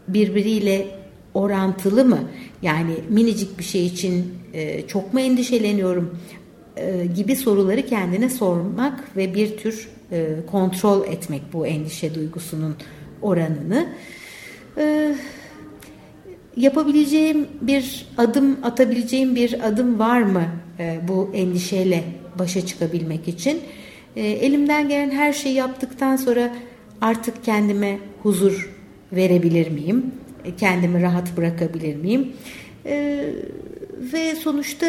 birbiriyle 0.09 0.87
orantılı 1.35 2.05
mı? 2.05 2.21
Yani 2.63 2.95
minicik 3.09 3.59
bir 3.59 3.65
şey 3.65 3.87
için 3.87 4.35
e, 4.53 4.87
çok 4.87 5.15
mu 5.15 5.21
endişeleniyorum? 5.21 6.19
E, 6.77 7.07
gibi 7.17 7.37
soruları 7.37 7.87
kendine 7.87 8.31
sormak 8.31 9.17
ve 9.17 9.35
bir 9.35 9.57
tür 9.57 9.89
e, 10.13 10.37
kontrol 10.51 11.07
etmek 11.07 11.43
bu 11.53 11.67
endişe 11.67 12.15
duygusunun 12.15 12.77
oranını. 13.23 13.89
E, 14.77 15.15
yapabileceğim 16.57 17.47
bir 17.61 18.07
adım, 18.19 18.59
atabileceğim 18.63 19.37
bir 19.37 19.67
adım 19.69 19.99
var 19.99 20.23
mı 20.23 20.45
bu 21.09 21.31
endişeyle 21.35 22.05
başa 22.39 22.67
çıkabilmek 22.67 23.29
için? 23.29 23.61
Elimden 24.17 24.89
gelen 24.89 25.11
her 25.11 25.33
şeyi 25.33 25.55
yaptıktan 25.55 26.17
sonra 26.17 26.55
artık 27.01 27.45
kendime 27.45 27.99
huzur 28.23 28.71
verebilir 29.13 29.71
miyim? 29.71 30.07
Kendimi 30.59 31.03
rahat 31.03 31.37
bırakabilir 31.37 31.97
miyim? 31.97 32.33
Ve 34.13 34.35
sonuçta 34.43 34.87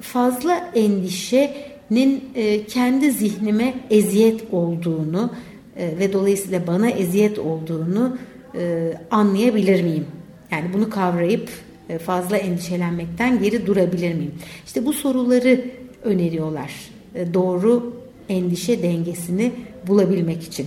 fazla 0.00 0.70
endişenin 0.74 2.24
e, 2.34 2.66
kendi 2.66 3.10
zihnime 3.12 3.74
eziyet 3.90 4.44
olduğunu 4.52 5.30
e, 5.76 5.98
ve 5.98 6.12
dolayısıyla 6.12 6.66
bana 6.66 6.90
eziyet 6.90 7.38
olduğunu 7.38 8.18
e, 8.54 8.92
anlayabilir 9.10 9.82
miyim? 9.82 10.06
Yani 10.50 10.64
bunu 10.72 10.90
kavrayıp 10.90 11.48
e, 11.48 11.65
fazla 12.06 12.36
endişelenmekten 12.36 13.42
geri 13.42 13.66
durabilir 13.66 14.14
miyim? 14.14 14.34
İşte 14.66 14.86
bu 14.86 14.92
soruları 14.92 15.60
öneriyorlar. 16.02 16.72
E, 17.14 17.34
doğru 17.34 17.96
endişe 18.28 18.82
dengesini 18.82 19.52
bulabilmek 19.86 20.42
için. 20.42 20.66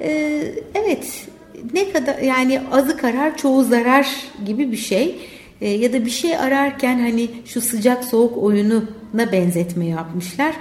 E, 0.00 0.40
evet 0.74 1.28
ne 1.72 1.92
kadar 1.92 2.18
yani 2.18 2.60
azı 2.72 2.96
karar 2.96 3.36
çoğu 3.36 3.64
zarar 3.64 4.08
gibi 4.46 4.72
bir 4.72 4.76
şey 4.76 5.18
ya 5.60 5.92
da 5.92 6.04
bir 6.04 6.10
şey 6.10 6.36
ararken 6.36 6.98
hani 6.98 7.28
şu 7.44 7.60
sıcak 7.60 8.04
soğuk 8.04 8.38
oyununa 8.38 9.32
benzetme 9.32 9.86
yapmışlar. 9.86 10.54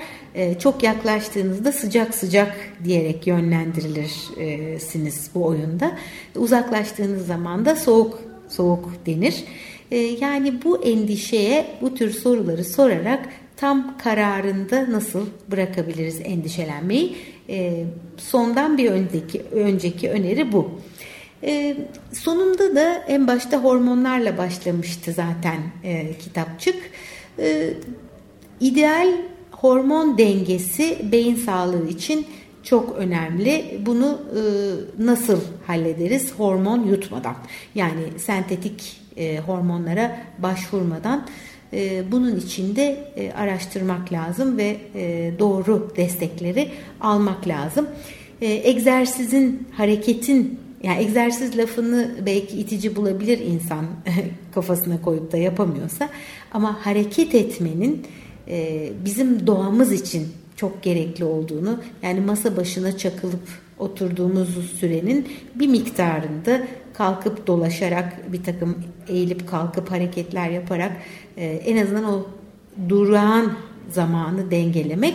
çok 0.60 0.84
yaklaştığınızda 0.84 1.72
sıcak 1.72 2.16
sıcak 2.16 2.56
diyerek 2.84 3.28
yönlendirilirsiniz 3.28 5.30
bu 5.36 5.46
oyunda. 5.46 5.98
Uzaklaştığınız 6.36 7.28
zaman 7.28 7.66
da 7.66 7.76
soğuk 7.76 8.33
soğuk 8.54 9.06
denir. 9.06 9.44
Ee, 9.92 9.98
yani 9.98 10.64
bu 10.64 10.84
endişeye 10.84 11.66
bu 11.82 11.96
tür 11.96 12.12
soruları 12.12 12.64
sorarak 12.64 13.30
tam 13.58 13.98
kararında 13.98 14.92
nasıl 14.92 15.26
bırakabiliriz 15.52 16.22
endişelenmeyi? 16.24 17.16
Ee, 17.50 17.86
sondan 18.18 18.78
bir 18.78 18.92
önceki, 18.92 19.42
önceki 19.42 20.10
öneri 20.10 20.52
bu. 20.52 20.72
Ee, 21.44 21.78
sonunda 22.14 22.76
da 22.76 22.94
en 23.08 23.28
başta 23.28 23.64
hormonlarla 23.64 24.38
başlamıştı 24.38 25.12
zaten 25.12 25.58
e, 25.84 26.18
kitapçık. 26.18 26.76
İdeal 28.60 29.08
hormon 29.52 30.18
dengesi 30.18 31.12
beyin 31.12 31.36
sağlığı 31.36 31.88
için 31.88 32.26
çok 32.64 32.96
önemli. 32.98 33.82
Bunu 33.86 34.22
e, 34.36 34.42
nasıl 35.04 35.40
hallederiz? 35.68 36.34
Hormon 36.38 36.84
yutmadan. 36.84 37.36
Yani 37.76 38.02
sentetik 38.18 39.02
e, 39.18 39.40
hormonlara 39.40 40.20
başvurmadan 40.40 41.28
e, 41.74 42.12
bunun 42.12 42.36
için 42.36 42.76
de 42.76 43.12
e, 43.16 43.32
araştırmak 43.32 44.14
lazım 44.14 44.58
ve 44.58 44.78
e, 44.96 45.32
doğru 45.40 45.94
destekleri 45.98 46.70
almak 47.02 47.48
lazım. 47.48 47.88
E, 48.42 48.70
egzersizin, 48.70 49.68
hareketin 49.78 50.60
yani 50.84 51.02
egzersiz 51.02 51.58
lafını 51.58 52.16
belki 52.26 52.58
itici 52.58 52.96
bulabilir 52.96 53.40
insan 53.40 53.86
kafasına 54.54 55.02
koyup 55.02 55.32
da 55.32 55.38
yapamıyorsa 55.38 56.10
ama 56.54 56.86
hareket 56.86 57.36
etmenin 57.36 58.08
e, 58.48 58.90
bizim 59.06 59.48
doğamız 59.48 59.92
için 59.92 60.28
çok 60.64 60.84
gerekli 60.84 61.26
olduğunu 61.26 61.80
yani 62.02 62.20
masa 62.20 62.58
başına 62.58 62.98
çakılıp 62.98 63.48
oturduğumuz 63.80 64.72
sürenin 64.80 65.28
bir 65.56 65.68
miktarında 65.68 66.62
kalkıp 66.94 67.48
dolaşarak 67.48 68.34
bir 68.34 68.44
takım 68.44 68.84
eğilip 69.08 69.48
kalkıp 69.48 69.92
hareketler 69.92 70.50
yaparak 70.50 70.92
e, 71.38 71.46
en 71.46 71.78
azından 71.78 72.04
o 72.04 72.28
durağan 72.90 73.54
zamanı 73.92 74.52
dengelemek 74.52 75.14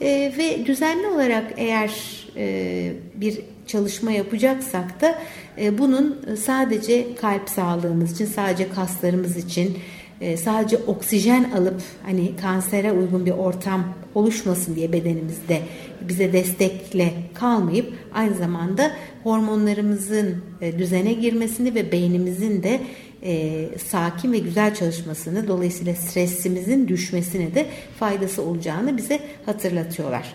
e, 0.00 0.32
ve 0.38 0.66
düzenli 0.66 1.06
olarak 1.06 1.54
eğer 1.56 1.90
e, 2.36 2.92
bir 3.14 3.40
çalışma 3.66 4.12
yapacaksak 4.12 5.00
da 5.00 5.18
e, 5.60 5.78
bunun 5.78 6.36
sadece 6.40 7.14
kalp 7.14 7.48
sağlığımız 7.48 8.12
için 8.12 8.26
sadece 8.26 8.68
kaslarımız 8.68 9.36
için 9.36 9.78
e, 10.22 10.36
sadece 10.36 10.76
oksijen 10.76 11.50
alıp 11.50 11.82
hani 12.02 12.36
kansere 12.42 12.92
uygun 12.92 13.26
bir 13.26 13.30
ortam 13.30 13.94
oluşmasın 14.14 14.76
diye 14.76 14.92
bedenimizde 14.92 15.60
bize 16.08 16.32
destekle 16.32 17.12
kalmayıp 17.34 17.92
aynı 18.14 18.34
zamanda 18.34 18.92
hormonlarımızın 19.22 20.36
e, 20.60 20.78
düzene 20.78 21.12
girmesini 21.12 21.74
ve 21.74 21.92
beynimizin 21.92 22.62
de 22.62 22.80
e, 23.22 23.68
sakin 23.86 24.32
ve 24.32 24.38
güzel 24.38 24.74
çalışmasını 24.74 25.48
dolayısıyla 25.48 25.94
stresimizin 25.94 26.88
düşmesine 26.88 27.54
de 27.54 27.66
faydası 27.98 28.42
olacağını 28.42 28.96
bize 28.96 29.20
hatırlatıyorlar. 29.46 30.34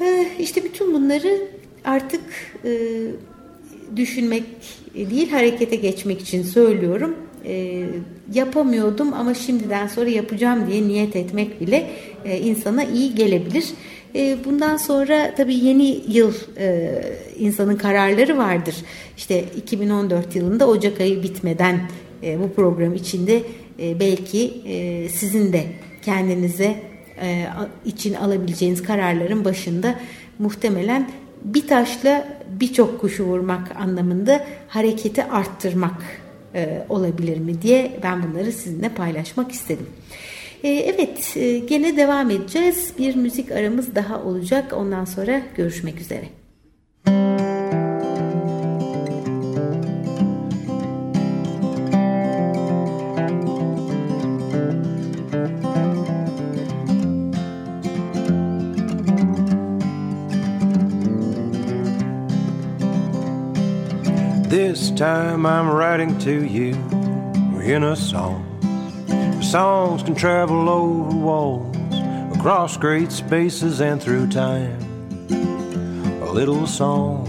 E, 0.00 0.28
işte 0.38 0.64
bütün 0.64 0.94
bunları 0.94 1.48
artık 1.84 2.22
e, 2.64 2.72
düşünmek 3.96 4.44
değil 4.94 5.30
harekete 5.30 5.76
geçmek 5.76 6.20
için 6.20 6.42
söylüyorum 6.42 7.16
e, 7.46 7.84
yapamıyordum 8.32 9.12
ama 9.12 9.34
şimdiden 9.34 9.86
sonra 9.86 10.10
yapacağım 10.10 10.66
diye 10.70 10.82
niyet 10.82 11.16
etmek 11.16 11.60
bile 11.60 11.90
e, 12.24 12.38
insana 12.38 12.84
iyi 12.84 13.14
gelebilir. 13.14 13.64
E, 14.14 14.36
bundan 14.44 14.76
sonra 14.76 15.34
tabii 15.36 15.54
yeni 15.54 16.00
yıl 16.08 16.32
e, 16.58 17.00
insanın 17.38 17.76
kararları 17.76 18.38
vardır. 18.38 18.74
İşte 19.16 19.44
2014 19.56 20.36
yılında 20.36 20.68
Ocak 20.68 21.00
ayı 21.00 21.22
bitmeden 21.22 21.80
e, 22.22 22.40
bu 22.40 22.52
program 22.52 22.94
içinde 22.94 23.42
e, 23.80 24.00
belki 24.00 24.62
e, 24.66 25.08
sizin 25.08 25.52
de 25.52 25.64
kendinize 26.02 26.76
e, 27.22 27.46
için 27.84 28.14
alabileceğiniz 28.14 28.82
kararların 28.82 29.44
başında 29.44 29.94
muhtemelen 30.38 31.10
bir 31.44 31.68
taşla 31.68 32.28
birçok 32.60 33.00
kuşu 33.00 33.24
vurmak 33.24 33.76
anlamında 33.76 34.46
hareketi 34.68 35.24
arttırmak 35.24 36.23
e, 36.54 36.86
olabilir 36.88 37.38
mi 37.38 37.62
diye 37.62 38.00
ben 38.02 38.22
bunları 38.22 38.52
sizinle 38.52 38.88
paylaşmak 38.88 39.52
istedim. 39.52 39.86
E, 40.62 40.68
evet 40.68 41.36
e, 41.36 41.58
gene 41.58 41.96
devam 41.96 42.30
edeceğiz. 42.30 42.92
Bir 42.98 43.14
müzik 43.14 43.52
aramız 43.52 43.94
daha 43.94 44.22
olacak. 44.22 44.72
Ondan 44.72 45.04
sonra 45.04 45.42
görüşmek 45.56 46.00
üzere. 46.00 46.43
Time 64.96 65.44
I'm 65.44 65.68
writing 65.68 66.16
to 66.20 66.44
you 66.44 66.74
in 67.60 67.82
a 67.82 67.96
song. 67.96 68.46
Songs 69.42 70.04
can 70.04 70.14
travel 70.14 70.68
over 70.68 71.16
walls, 71.16 71.76
across 72.36 72.76
great 72.76 73.10
spaces 73.10 73.80
and 73.80 74.00
through 74.00 74.28
time. 74.28 74.78
A 76.22 76.30
little 76.30 76.66
song 76.68 77.26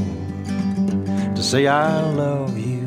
to 1.36 1.42
say 1.42 1.66
I 1.66 2.02
love 2.12 2.56
you. 2.56 2.86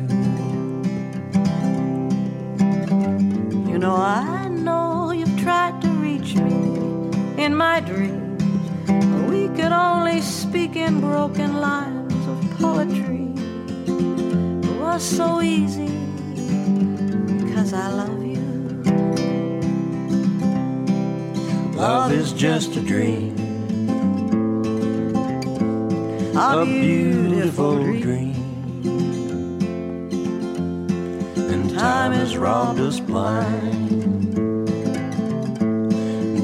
You 3.69 3.77
know, 3.79 3.97
I 3.97 4.47
know 4.47 5.11
you've 5.11 5.37
tried 5.41 5.81
to 5.81 5.89
reach 5.89 6.35
me 6.35 7.43
in 7.43 7.53
my 7.53 7.81
dreams. 7.81 8.43
We 9.29 9.49
could 9.57 9.73
only 9.73 10.21
speak 10.21 10.77
in 10.77 11.01
broken 11.01 11.59
lines 11.59 12.27
of 12.27 12.57
poetry 12.59 13.08
so 14.99 15.41
easy 15.41 15.87
because 17.45 17.73
I 17.73 17.89
love 17.89 18.25
you. 18.25 18.39
Love 21.75 22.11
is 22.11 22.33
just 22.33 22.75
a 22.75 22.81
dream, 22.81 23.33
a 26.35 26.65
beautiful 26.65 27.77
dream. 27.77 28.35
And 31.37 31.69
time 31.73 32.11
has 32.11 32.35
robbed 32.35 32.79
us 32.81 32.99
blind 32.99 33.99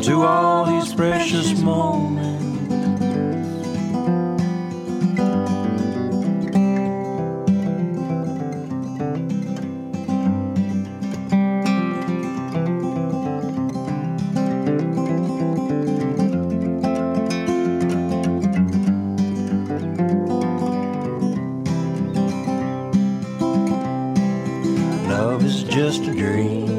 to 0.05 0.23
all 0.23 0.65
these 0.65 0.93
precious 0.93 1.59
moments. 1.59 2.14
love 25.35 25.43
is 25.43 25.63
just 25.63 26.01
a 26.03 26.13
dream. 26.13 26.69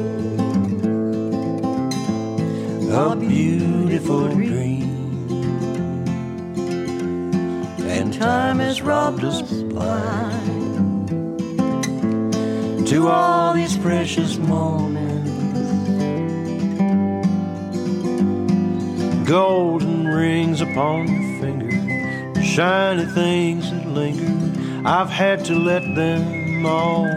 A 2.91 3.15
beautiful 3.15 4.29
dream. 4.29 5.29
And 7.81 8.11
time 8.11 8.57
has 8.57 8.81
robbed 8.81 9.23
us 9.23 9.43
blind 9.51 11.09
to 12.87 13.07
all 13.09 13.53
these 13.53 13.77
precious 13.77 14.37
moments. 14.37 15.29
Golden 19.29 20.07
rings 20.07 20.61
upon 20.61 21.07
your 21.09 21.41
finger, 21.41 22.41
shiny 22.43 23.05
things 23.05 23.69
that 23.69 23.87
linger. 23.87 24.33
I've 24.83 25.11
had 25.11 25.45
to 25.45 25.53
let 25.53 25.83
them 25.93 26.65
all 26.65 27.16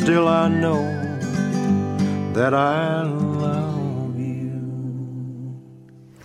still 0.00 0.28
I 0.28 0.48
know 0.48 0.82
that 2.34 2.54
I 2.54 3.04
love 3.42 4.18
you. 4.18 4.50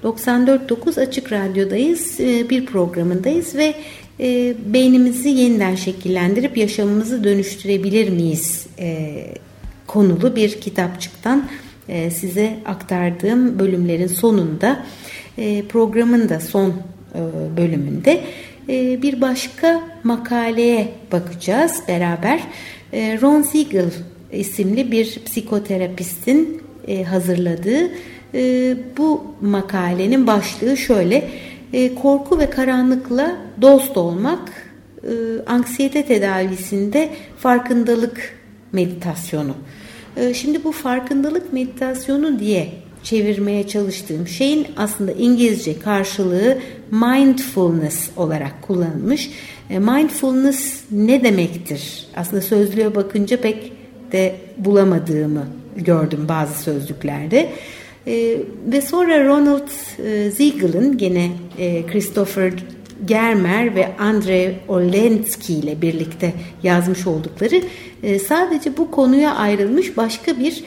94.9 0.03 1.01
Açık 1.01 1.32
Radyo'dayız, 1.32 2.19
e, 2.19 2.49
bir 2.49 2.65
programındayız 2.65 3.55
ve 3.55 3.73
e, 4.19 4.53
beynimizi 4.73 5.30
yeniden 5.30 5.76
şekillendirip 5.76 6.57
yaşamımızı 6.57 7.23
dönüştürebilir 7.23 8.09
miyiz 8.09 8.67
e, 8.80 9.28
konulu 9.88 10.36
bir 10.36 10.61
kitapçıktan 10.61 11.47
size 12.11 12.57
aktardığım 12.65 13.59
bölümlerin 13.59 14.07
sonunda 14.07 14.86
programın 15.69 16.30
da 16.30 16.39
son 16.39 16.73
bölümünde 17.57 18.21
bir 19.01 19.21
başka 19.21 19.82
makaleye 20.03 20.93
bakacağız 21.11 21.82
beraber. 21.88 22.39
Ron 22.95 23.41
Siegel 23.41 23.91
isimli 24.31 24.91
bir 24.91 25.19
psikoterapistin 25.25 26.61
hazırladığı 27.09 27.91
bu 28.97 29.23
makalenin 29.41 30.27
başlığı 30.27 30.77
şöyle 30.77 31.29
e, 31.73 31.95
korku 31.95 32.39
ve 32.39 32.49
karanlıkla 32.49 33.37
dost 33.61 33.97
olmak 33.97 34.39
e, 35.03 35.11
anksiyete 35.47 36.05
tedavisinde 36.05 37.09
farkındalık 37.37 38.35
meditasyonu. 38.71 39.55
E, 40.17 40.33
şimdi 40.33 40.63
bu 40.63 40.71
farkındalık 40.71 41.53
meditasyonu 41.53 42.39
diye 42.39 42.73
çevirmeye 43.03 43.67
çalıştığım 43.67 44.27
şeyin 44.27 44.67
aslında 44.77 45.11
İngilizce 45.11 45.79
karşılığı 45.79 46.57
mindfulness 46.91 48.09
olarak 48.17 48.61
kullanılmış. 48.61 49.29
E, 49.70 49.80
mindfulness 49.80 50.84
ne 50.91 51.24
demektir? 51.24 52.07
Aslında 52.16 52.41
sözlüğe 52.41 52.95
bakınca 52.95 53.41
pek 53.41 53.72
de 54.11 54.36
bulamadığımı 54.57 55.47
gördüm 55.76 56.26
bazı 56.30 56.63
sözlüklerde. 56.63 57.49
E, 58.07 58.38
ve 58.72 58.82
sonra 58.82 59.26
Ronald 59.26 59.68
e, 60.05 60.32
Siegel'ın 60.32 60.97
gene 60.97 61.32
e, 61.57 61.86
Christopher 61.86 62.53
Germer 63.05 63.76
ve 63.76 63.97
Andre 63.97 64.55
Olenski 64.68 65.53
ile 65.53 65.82
birlikte 65.82 66.34
yazmış 66.63 67.07
oldukları 67.07 67.61
sadece 68.28 68.78
bu 68.78 68.91
konuya 68.91 69.36
ayrılmış 69.36 69.97
başka 69.97 70.39
bir 70.39 70.63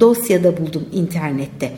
dosyada 0.00 0.56
buldum 0.56 0.88
internette. 0.92 1.72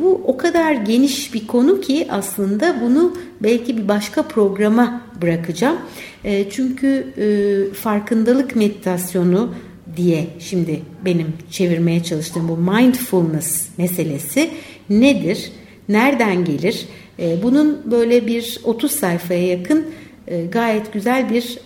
Bu 0.00 0.22
o 0.26 0.36
kadar 0.36 0.72
geniş 0.72 1.34
bir 1.34 1.46
konu 1.46 1.80
ki 1.80 2.06
aslında 2.10 2.76
bunu 2.82 3.16
belki 3.40 3.76
bir 3.76 3.88
başka 3.88 4.22
programa 4.22 5.00
bırakacağım. 5.22 5.78
E, 6.24 6.50
çünkü 6.50 7.06
e, 7.18 7.74
farkındalık 7.74 8.56
meditasyonu 8.56 9.54
diye 9.96 10.26
şimdi 10.38 10.80
benim 11.04 11.26
çevirmeye 11.50 12.02
çalıştığım 12.02 12.48
bu 12.48 12.56
mindfulness 12.56 13.68
meselesi 13.78 14.50
nedir? 14.90 15.52
Nereden 15.88 16.44
gelir? 16.44 16.86
E, 17.18 17.42
bunun 17.42 17.90
böyle 17.90 18.26
bir 18.26 18.58
30 18.64 18.90
sayfaya 18.90 19.46
yakın 19.46 19.86
e, 20.28 20.46
gayet 20.46 20.92
güzel 20.92 21.30
bir 21.30 21.58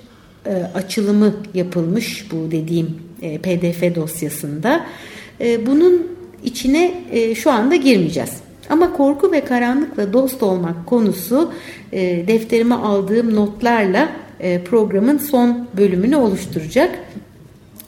e, 0.46 0.50
açılımı 0.74 1.36
yapılmış 1.54 2.26
bu 2.32 2.50
dediğim 2.50 3.06
PDF 3.20 3.94
dosyasında. 3.94 4.86
Bunun 5.66 6.06
içine 6.44 6.94
şu 7.34 7.50
anda 7.50 7.76
girmeyeceğiz. 7.76 8.30
Ama 8.70 8.92
korku 8.92 9.32
ve 9.32 9.40
karanlıkla 9.44 10.12
dost 10.12 10.42
olmak 10.42 10.86
konusu 10.86 11.52
defterime 12.26 12.74
aldığım 12.74 13.36
notlarla 13.36 14.08
programın 14.64 15.18
son 15.18 15.68
bölümünü 15.76 16.16
oluşturacak. 16.16 16.98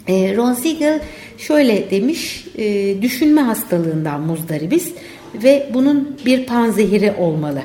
E, 0.09 0.37
Ron 0.37 0.53
Siegel 0.53 1.01
şöyle 1.39 1.91
demiş, 1.91 2.47
e, 2.59 2.97
düşünme 3.03 3.41
hastalığından 3.41 4.21
muzdaribiz 4.21 4.93
ve 5.35 5.71
bunun 5.75 6.17
bir 6.27 6.47
panzehiri 6.47 7.13
olmalı. 7.19 7.63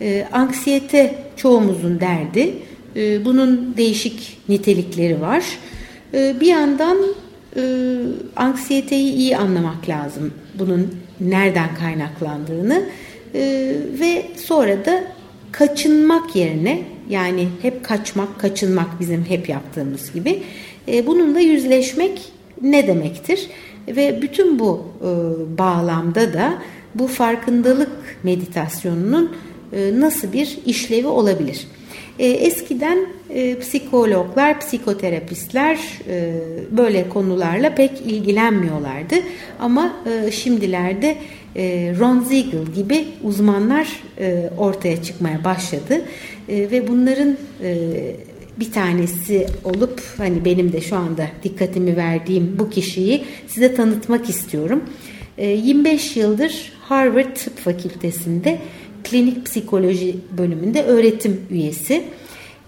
E, 0.00 0.26
anksiyete 0.32 1.14
çoğumuzun 1.36 2.00
derdi, 2.00 2.54
e, 2.96 3.24
bunun 3.24 3.74
değişik 3.76 4.38
nitelikleri 4.48 5.20
var. 5.20 5.44
E, 6.14 6.40
bir 6.40 6.46
yandan 6.46 6.98
e, 7.56 7.62
anksiyeteyi 8.36 9.12
iyi 9.12 9.36
anlamak 9.36 9.88
lazım, 9.88 10.32
bunun 10.58 10.94
nereden 11.30 11.74
kaynaklandığını 11.74 12.82
e, 13.34 13.40
ve 14.00 14.26
sonra 14.36 14.84
da 14.84 15.04
kaçınmak 15.52 16.36
yerine 16.36 16.82
yani 17.08 17.48
hep 17.62 17.84
kaçmak, 17.84 18.40
kaçınmak 18.40 19.00
bizim 19.00 19.24
hep 19.24 19.48
yaptığımız 19.48 20.12
gibi 20.12 20.42
e, 20.88 21.06
bununla 21.06 21.40
yüzleşmek 21.40 22.32
ne 22.62 22.86
demektir? 22.86 23.48
Ve 23.88 24.22
bütün 24.22 24.58
bu 24.58 24.84
e, 25.00 25.08
bağlamda 25.58 26.32
da 26.32 26.58
bu 26.94 27.06
farkındalık 27.06 27.90
meditasyonunun 28.22 29.36
e, 29.72 30.00
nasıl 30.00 30.32
bir 30.32 30.58
işlevi 30.66 31.06
olabilir? 31.06 31.66
Eskiden 32.18 32.98
psikologlar, 33.60 34.60
psikoterapistler 34.60 35.78
böyle 36.70 37.08
konularla 37.08 37.74
pek 37.74 37.90
ilgilenmiyorlardı. 38.00 39.14
Ama 39.60 39.96
şimdilerde 40.32 41.16
Ron 41.98 42.20
Siegel 42.20 42.64
gibi 42.74 43.04
uzmanlar 43.22 43.88
ortaya 44.58 45.02
çıkmaya 45.02 45.44
başladı. 45.44 46.02
Ve 46.48 46.88
bunların 46.88 47.36
bir 48.60 48.72
tanesi 48.72 49.46
olup 49.64 50.02
hani 50.16 50.44
benim 50.44 50.72
de 50.72 50.80
şu 50.80 50.96
anda 50.96 51.26
dikkatimi 51.42 51.96
verdiğim 51.96 52.56
bu 52.58 52.70
kişiyi 52.70 53.24
size 53.48 53.74
tanıtmak 53.74 54.28
istiyorum. 54.28 54.82
25 55.38 56.16
ee, 56.16 56.20
yıldır 56.20 56.72
Harvard 56.80 57.36
Tıp 57.36 57.58
Fakültesi'nde 57.58 58.58
klinik 59.14 59.46
psikoloji 59.46 60.16
bölümünde 60.38 60.82
öğretim 60.82 61.40
üyesi. 61.50 62.04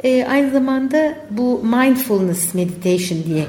Ee, 0.05 0.25
aynı 0.25 0.51
zamanda 0.51 1.15
bu 1.31 1.63
mindfulness 1.65 2.55
meditation 2.55 3.25
diye 3.25 3.45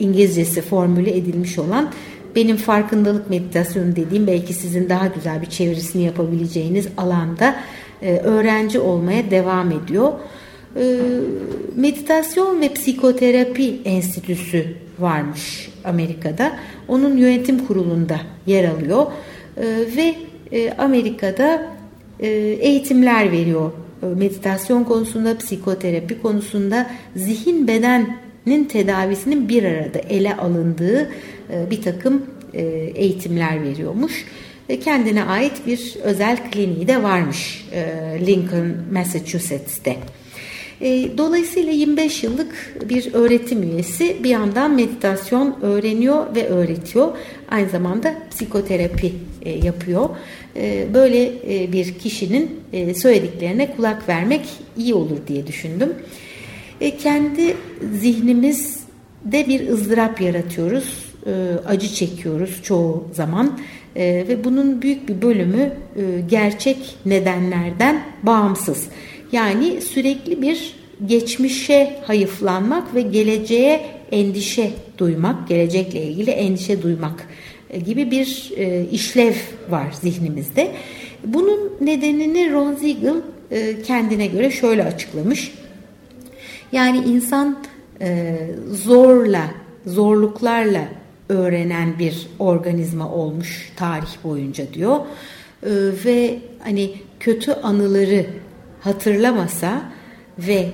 İngilizcesi 0.00 0.62
formüle 0.62 1.16
edilmiş 1.16 1.58
olan 1.58 1.90
benim 2.36 2.56
farkındalık 2.56 3.30
meditasyonu 3.30 3.96
dediğim 3.96 4.26
belki 4.26 4.54
sizin 4.54 4.88
daha 4.88 5.06
güzel 5.06 5.42
bir 5.42 5.46
çevirisini 5.46 6.02
yapabileceğiniz 6.02 6.88
alanda 6.96 7.56
e, 8.02 8.16
öğrenci 8.16 8.78
olmaya 8.78 9.30
devam 9.30 9.72
ediyor. 9.72 10.12
Ee, 10.76 10.96
meditasyon 11.76 12.60
ve 12.60 12.74
Psikoterapi 12.74 13.80
Enstitüsü 13.84 14.66
varmış 14.98 15.68
Amerika'da. 15.84 16.56
Onun 16.88 17.16
yönetim 17.16 17.66
kurulunda 17.66 18.20
yer 18.46 18.68
alıyor 18.68 19.06
ee, 19.56 19.62
ve 19.96 20.14
e, 20.52 20.72
Amerika'da 20.72 21.54
e, 21.54 21.75
eğitimler 22.20 23.32
veriyor. 23.32 23.72
Ee, 24.02 24.06
meditasyon 24.06 24.84
konusunda, 24.84 25.38
psikoterapi 25.38 26.22
konusunda 26.22 26.90
zihin 27.16 27.68
bedenin 27.68 28.64
tedavisinin 28.64 29.48
bir 29.48 29.64
arada 29.64 29.98
ele 29.98 30.36
alındığı 30.36 31.10
e, 31.50 31.70
bir 31.70 31.82
takım 31.82 32.26
eğitimler 32.94 33.62
veriyormuş. 33.62 34.24
Kendine 34.84 35.24
ait 35.24 35.66
bir 35.66 35.96
özel 36.02 36.50
kliniği 36.50 36.88
de 36.88 37.02
varmış 37.02 37.68
Lincoln, 38.26 38.72
Massachusetts'te. 38.92 39.96
E, 40.80 41.18
dolayısıyla 41.18 41.72
25 41.72 42.22
yıllık 42.22 42.76
bir 42.88 43.14
öğretim 43.14 43.62
üyesi 43.62 44.16
bir 44.24 44.30
yandan 44.30 44.74
meditasyon 44.74 45.56
öğreniyor 45.62 46.34
ve 46.34 46.48
öğretiyor. 46.48 47.08
Aynı 47.50 47.68
zamanda 47.68 48.14
psikoterapi 48.30 49.12
e, 49.42 49.50
yapıyor. 49.50 50.08
E, 50.56 50.86
böyle 50.94 51.32
bir 51.72 51.94
kişinin 51.94 52.60
söylediklerine 52.94 53.76
kulak 53.76 54.08
vermek 54.08 54.48
iyi 54.76 54.94
olur 54.94 55.18
diye 55.28 55.46
düşündüm. 55.46 55.94
Kendi 56.98 57.56
zihnimizde 58.00 59.48
bir 59.48 59.68
ızdırap 59.68 60.20
yaratıyoruz. 60.20 61.06
Acı 61.66 61.88
çekiyoruz 61.88 62.60
çoğu 62.62 63.04
zaman 63.12 63.58
ve 63.96 64.44
bunun 64.44 64.82
büyük 64.82 65.08
bir 65.08 65.22
bölümü 65.22 65.72
gerçek 66.28 66.96
nedenlerden 67.06 68.04
bağımsız. 68.22 68.88
Yani 69.36 69.80
sürekli 69.82 70.42
bir 70.42 70.74
geçmişe 71.06 72.00
hayıflanmak 72.06 72.94
ve 72.94 73.00
geleceğe 73.00 73.86
endişe 74.12 74.70
duymak, 74.98 75.48
gelecekle 75.48 76.02
ilgili 76.02 76.30
endişe 76.30 76.82
duymak 76.82 77.28
e, 77.70 77.78
gibi 77.78 78.10
bir 78.10 78.52
e, 78.56 78.86
işlev 78.92 79.34
var 79.68 79.86
zihnimizde. 80.00 80.72
Bunun 81.24 81.72
nedenini 81.80 82.52
Ron 82.52 82.74
Siegel 82.74 83.14
e, 83.50 83.82
kendine 83.82 84.26
göre 84.26 84.50
şöyle 84.50 84.84
açıklamış. 84.84 85.52
Yani 86.72 86.98
insan 86.98 87.58
zorla, 88.70 89.50
zorluklarla 89.86 90.88
öğrenen 91.28 91.98
bir 91.98 92.26
organizma 92.38 93.12
olmuş 93.12 93.72
tarih 93.76 94.24
boyunca 94.24 94.64
diyor. 94.74 94.98
Ve 96.04 96.38
hani 96.64 96.90
kötü 97.20 97.52
anıları 97.52 98.26
hatırlamasa 98.86 99.92
ve 100.38 100.68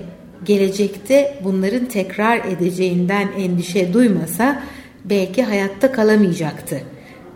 gelecekte 0.44 1.38
bunların 1.44 1.86
tekrar 1.86 2.44
edeceğinden 2.44 3.28
endişe 3.38 3.92
duymasa 3.92 4.62
belki 5.04 5.42
hayatta 5.42 5.92
kalamayacaktı. 5.92 6.80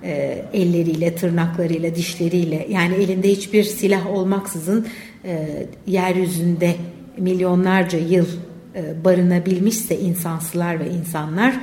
E, 0.03 0.45
elleriyle, 0.53 1.15
tırnaklarıyla, 1.15 1.95
dişleriyle 1.95 2.67
yani 2.71 2.95
elinde 2.95 3.29
hiçbir 3.29 3.65
silah 3.65 4.07
olmaksızın 4.07 4.87
e, 5.25 5.67
yeryüzünde 5.87 6.75
milyonlarca 7.19 7.99
yıl 7.99 8.27
e, 8.75 9.05
barınabilmişse 9.05 9.99
insansılar 9.99 10.81
ve 10.81 10.91
insanlar 10.91 11.61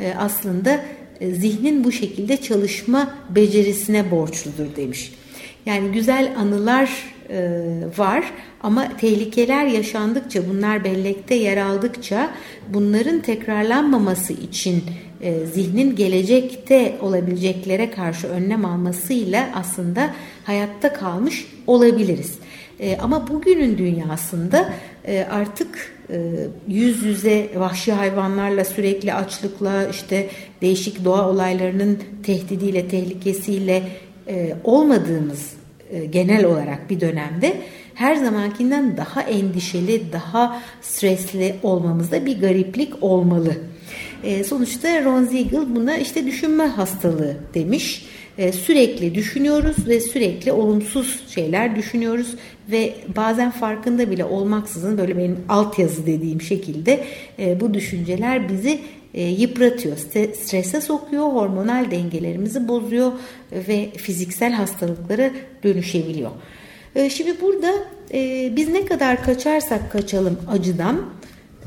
e, 0.00 0.14
aslında 0.18 0.84
e, 1.20 1.30
zihnin 1.30 1.84
bu 1.84 1.92
şekilde 1.92 2.36
çalışma 2.36 3.14
becerisine 3.30 4.10
borçludur 4.10 4.76
demiş. 4.76 5.12
Yani 5.66 5.92
güzel 5.92 6.34
anılar 6.38 7.14
e, 7.30 7.50
var 7.98 8.24
ama 8.62 8.96
tehlikeler 8.96 9.66
yaşandıkça 9.66 10.48
bunlar 10.48 10.84
bellekte 10.84 11.34
yer 11.34 11.56
aldıkça 11.56 12.30
bunların 12.68 13.20
tekrarlanmaması 13.20 14.32
için 14.32 14.84
e, 15.20 15.46
zihnin 15.46 15.96
gelecekte 15.96 16.94
olabileceklere 17.00 17.90
karşı 17.90 18.26
önlem 18.26 18.64
almasıyla 18.64 19.50
aslında 19.54 20.10
hayatta 20.44 20.92
kalmış 20.92 21.46
olabiliriz. 21.66 22.38
E, 22.80 22.96
ama 22.96 23.28
bugünün 23.28 23.78
dünyasında 23.78 24.72
e, 25.06 25.26
artık 25.30 25.94
e, 26.10 26.16
yüz 26.68 27.02
yüze 27.02 27.50
vahşi 27.56 27.92
hayvanlarla 27.92 28.64
sürekli 28.64 29.14
açlıkla 29.14 29.88
işte 29.88 30.28
değişik 30.62 31.04
doğa 31.04 31.30
olaylarının 31.30 31.98
tehdidiyle 32.22 32.88
tehlikesiyle 32.88 33.82
e, 34.28 34.54
olmadığımız 34.64 35.52
e, 35.90 36.04
genel 36.04 36.44
olarak 36.44 36.90
bir 36.90 37.00
dönemde 37.00 37.56
her 37.94 38.16
zamankinden 38.16 38.96
daha 38.96 39.22
endişeli, 39.22 40.12
daha 40.12 40.62
stresli 40.82 41.54
olmamızda 41.62 42.26
bir 42.26 42.40
gariplik 42.40 43.02
olmalı. 43.02 43.56
E, 44.24 44.44
sonuçta 44.44 45.04
Ron 45.04 45.24
Siegel 45.24 45.74
buna 45.74 45.96
işte 45.96 46.26
düşünme 46.26 46.64
hastalığı 46.64 47.36
demiş. 47.54 48.06
Sürekli 48.52 49.14
düşünüyoruz 49.14 49.88
ve 49.88 50.00
sürekli 50.00 50.52
olumsuz 50.52 51.20
şeyler 51.28 51.76
düşünüyoruz 51.76 52.34
ve 52.70 52.94
bazen 53.16 53.50
farkında 53.50 54.10
bile 54.10 54.24
olmaksızın 54.24 54.98
böyle 54.98 55.18
benim 55.18 55.36
altyazı 55.48 56.06
dediğim 56.06 56.40
şekilde 56.40 57.04
bu 57.60 57.74
düşünceler 57.74 58.48
bizi 58.48 58.80
yıpratıyor, 59.20 59.96
strese 60.34 60.80
sokuyor, 60.80 61.24
hormonal 61.24 61.90
dengelerimizi 61.90 62.68
bozuyor 62.68 63.12
ve 63.52 63.90
fiziksel 63.90 64.52
hastalıklara 64.52 65.30
dönüşebiliyor. 65.62 66.30
E, 66.96 67.10
şimdi 67.10 67.40
burada 67.40 67.72
e, 68.12 68.52
biz 68.56 68.68
ne 68.68 68.86
kadar 68.86 69.24
kaçarsak 69.24 69.92
kaçalım 69.92 70.38
acıdan 70.48 71.02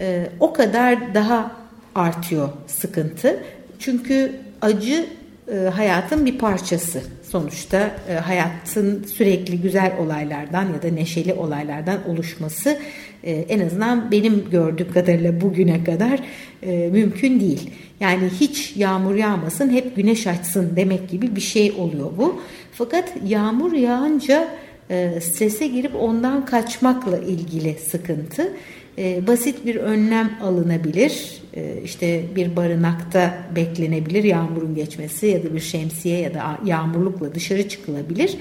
e, 0.01 0.29
o 0.39 0.53
kadar 0.53 1.13
daha 1.13 1.51
artıyor 1.95 2.49
sıkıntı. 2.67 3.43
Çünkü 3.79 4.31
acı 4.61 5.05
e, 5.51 5.55
hayatın 5.55 6.25
bir 6.25 6.37
parçası. 6.37 7.01
Sonuçta 7.31 7.95
e, 8.09 8.13
hayatın 8.13 9.03
sürekli 9.03 9.61
güzel 9.61 9.91
olaylardan 9.99 10.73
ya 10.73 10.81
da 10.81 10.95
neşeli 10.95 11.33
olaylardan 11.33 12.09
oluşması 12.09 12.79
e, 13.23 13.31
en 13.31 13.59
azından 13.59 14.11
benim 14.11 14.49
gördüğüm 14.51 14.91
kadarıyla 14.93 15.41
bugüne 15.41 15.83
kadar 15.83 16.19
e, 16.63 16.89
mümkün 16.91 17.39
değil. 17.39 17.69
Yani 17.99 18.29
hiç 18.39 18.77
yağmur 18.77 19.15
yağmasın 19.15 19.69
hep 19.69 19.95
güneş 19.95 20.27
açsın 20.27 20.75
demek 20.75 21.09
gibi 21.09 21.35
bir 21.35 21.41
şey 21.41 21.71
oluyor 21.71 22.11
bu. 22.17 22.41
Fakat 22.71 23.13
yağmur 23.25 23.73
yağınca 23.73 24.47
e, 24.89 25.21
strese 25.21 25.67
girip 25.67 25.95
ondan 25.95 26.45
kaçmakla 26.45 27.17
ilgili 27.17 27.75
sıkıntı. 27.89 28.53
E, 28.97 29.27
basit 29.27 29.65
bir 29.65 29.75
önlem 29.75 30.31
alınabilir. 30.43 31.41
E, 31.57 31.81
işte 31.83 32.23
bir 32.35 32.55
barınakta 32.55 33.37
beklenebilir 33.55 34.23
yağmurun 34.23 34.75
geçmesi 34.75 35.27
ya 35.27 35.43
da 35.43 35.55
bir 35.55 35.59
şemsiye 35.59 36.19
ya 36.19 36.33
da 36.33 36.57
yağmurlukla 36.65 37.35
dışarı 37.35 37.69
çıkılabilir. 37.69 38.37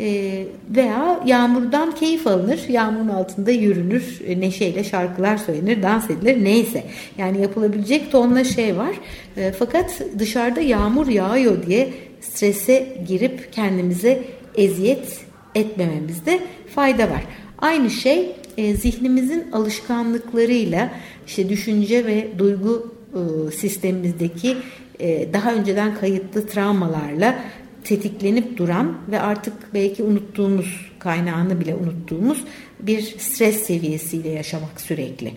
E, 0.00 0.44
veya 0.76 1.20
yağmurdan 1.26 1.94
keyif 1.94 2.26
alınır, 2.26 2.68
yağmurun 2.68 3.08
altında 3.08 3.50
yürünür, 3.50 4.20
e, 4.26 4.40
neşeyle 4.40 4.84
şarkılar 4.84 5.36
söylenir, 5.36 5.82
dans 5.82 6.10
edilir 6.10 6.44
neyse. 6.44 6.84
Yani 7.18 7.40
yapılabilecek 7.40 8.12
tonla 8.12 8.44
şey 8.44 8.76
var. 8.76 8.94
E, 9.36 9.52
fakat 9.52 10.02
dışarıda 10.18 10.60
yağmur 10.60 11.06
yağıyor 11.06 11.66
diye 11.66 11.88
strese 12.20 12.96
girip 13.08 13.52
kendimize 13.52 14.22
eziyet 14.54 15.20
etmememizde 15.54 16.40
fayda 16.74 17.10
var. 17.10 17.24
Aynı 17.58 17.90
şey 17.90 18.32
e, 18.56 18.74
zihnimizin 18.76 19.52
alışkanlıklarıyla 19.52 20.90
işte 21.26 21.48
düşünce 21.48 22.06
ve 22.06 22.28
duygu 22.38 22.94
e, 23.14 23.50
sistemimizdeki 23.50 24.56
e, 25.00 25.32
daha 25.32 25.54
önceden 25.54 25.94
kayıtlı 25.94 26.46
travmalarla 26.46 27.44
tetiklenip 27.84 28.56
duran 28.56 28.98
ve 29.10 29.20
artık 29.20 29.74
belki 29.74 30.02
unuttuğumuz 30.02 30.90
kaynağını 30.98 31.60
bile 31.60 31.74
unuttuğumuz 31.74 32.44
bir 32.80 33.02
stres 33.18 33.62
seviyesiyle 33.62 34.28
yaşamak 34.28 34.80
sürekli. 34.80 35.32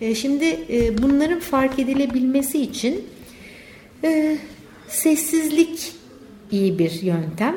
E, 0.00 0.14
şimdi 0.14 0.44
e, 0.70 1.02
bunların 1.02 1.40
fark 1.40 1.78
edilebilmesi 1.78 2.62
için 2.62 3.04
e, 4.04 4.38
sessizlik 4.88 5.92
iyi 6.50 6.78
bir 6.78 7.02
yöntem 7.02 7.54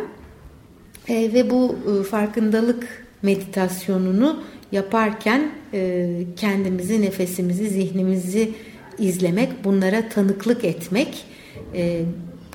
e, 1.10 1.34
ve 1.34 1.50
bu 1.50 1.76
e, 1.76 2.04
farkındalık 2.04 3.08
meditasyonunu 3.22 4.44
yaparken 4.72 5.52
e, 5.74 6.10
kendimizi, 6.36 7.02
nefesimizi, 7.02 7.70
zihnimizi 7.70 8.52
izlemek, 9.00 9.64
bunlara 9.64 10.10
tanıklık 10.10 10.64
etmek, 10.64 11.26
e, 11.74 12.02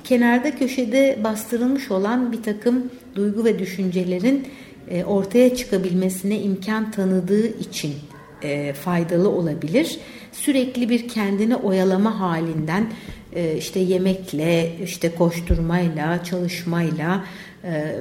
kenarda 0.03 0.55
köşede 0.55 1.19
bastırılmış 1.23 1.91
olan 1.91 2.31
bir 2.31 2.43
takım 2.43 2.91
duygu 3.15 3.45
ve 3.45 3.59
düşüncelerin 3.59 4.47
e, 4.89 5.03
ortaya 5.03 5.55
çıkabilmesine 5.55 6.39
imkan 6.39 6.91
tanıdığı 6.91 7.47
için 7.47 7.93
e, 8.41 8.73
faydalı 8.73 9.29
olabilir. 9.29 9.99
Sürekli 10.31 10.89
bir 10.89 11.07
kendini 11.07 11.55
oyalama 11.55 12.19
halinden 12.19 12.87
e, 13.35 13.57
işte 13.57 13.79
yemekle, 13.79 14.71
işte 14.83 15.15
koşturmayla, 15.15 16.23
çalışmayla 16.23 17.25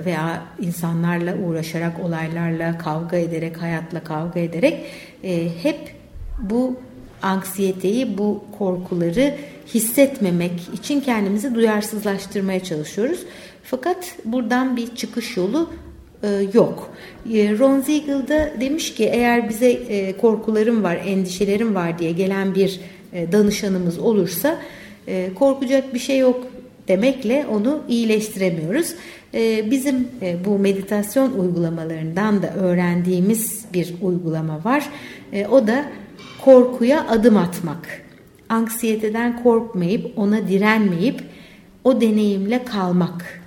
veya 0.05 0.43
insanlarla 0.61 1.37
uğraşarak, 1.37 2.01
olaylarla 2.05 2.79
kavga 2.79 3.17
ederek, 3.17 3.63
hayatla 3.63 4.05
kavga 4.05 4.41
ederek 4.41 4.85
e, 5.25 5.49
hep 5.63 5.95
bu 6.41 6.77
anksiyeteyi, 7.23 8.19
bu 8.19 8.45
korkuları 8.59 9.35
hissetmemek 9.75 10.53
için 10.75 11.01
kendimizi 11.01 11.55
duyarsızlaştırmaya 11.55 12.65
çalışıyoruz. 12.65 13.21
Fakat 13.65 14.15
buradan 14.25 14.77
bir 14.77 14.95
çıkış 14.97 15.37
yolu 15.37 15.71
e, 16.23 16.29
yok. 16.55 16.91
Ron 17.27 17.81
Siegel 17.81 18.29
da 18.29 18.51
demiş 18.61 18.95
ki 18.95 19.05
eğer 19.05 19.49
bize 19.49 20.13
korkularım 20.21 20.83
var, 20.83 21.01
endişelerim 21.07 21.75
var 21.75 21.99
diye 21.99 22.13
gelen 22.13 22.55
bir 22.55 22.81
danışanımız 23.33 23.99
olursa 23.99 24.59
korkacak 25.35 25.95
bir 25.95 25.99
şey 25.99 26.19
yok 26.19 26.47
demekle 26.89 27.47
onu 27.51 27.83
iyileştiremiyoruz. 27.89 28.95
Ee, 29.35 29.71
bizim 29.71 30.09
e, 30.23 30.45
bu 30.45 30.59
meditasyon 30.59 31.33
uygulamalarından 31.33 32.43
da 32.43 32.55
öğrendiğimiz 32.55 33.65
bir 33.75 33.95
uygulama 34.03 34.65
var. 34.65 34.89
Ee, 35.33 35.47
o 35.47 35.67
da 35.67 35.85
korkuya 36.45 37.09
adım 37.09 37.37
atmak. 37.37 38.03
Anksiyeteden 38.49 39.43
korkmayıp, 39.43 40.19
ona 40.19 40.49
direnmeyip 40.49 41.21
o 41.85 42.01
deneyimle 42.01 42.65
kalmak. 42.65 43.43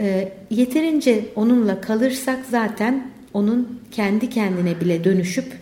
Ee, 0.00 0.32
yeterince 0.50 1.24
onunla 1.36 1.80
kalırsak 1.80 2.38
zaten 2.50 3.10
onun 3.32 3.80
kendi 3.90 4.30
kendine 4.30 4.80
bile 4.80 5.04
dönüşüp 5.04 5.52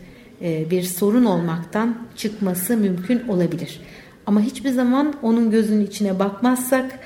e, 0.43 0.71
bir 0.71 0.83
sorun 0.83 1.25
olmaktan 1.25 1.99
çıkması 2.17 2.77
mümkün 2.77 3.29
olabilir. 3.29 3.81
Ama 4.27 4.41
hiçbir 4.41 4.71
zaman 4.71 5.15
onun 5.23 5.51
gözünün 5.51 5.87
içine 5.87 6.19
bakmazsak 6.19 7.01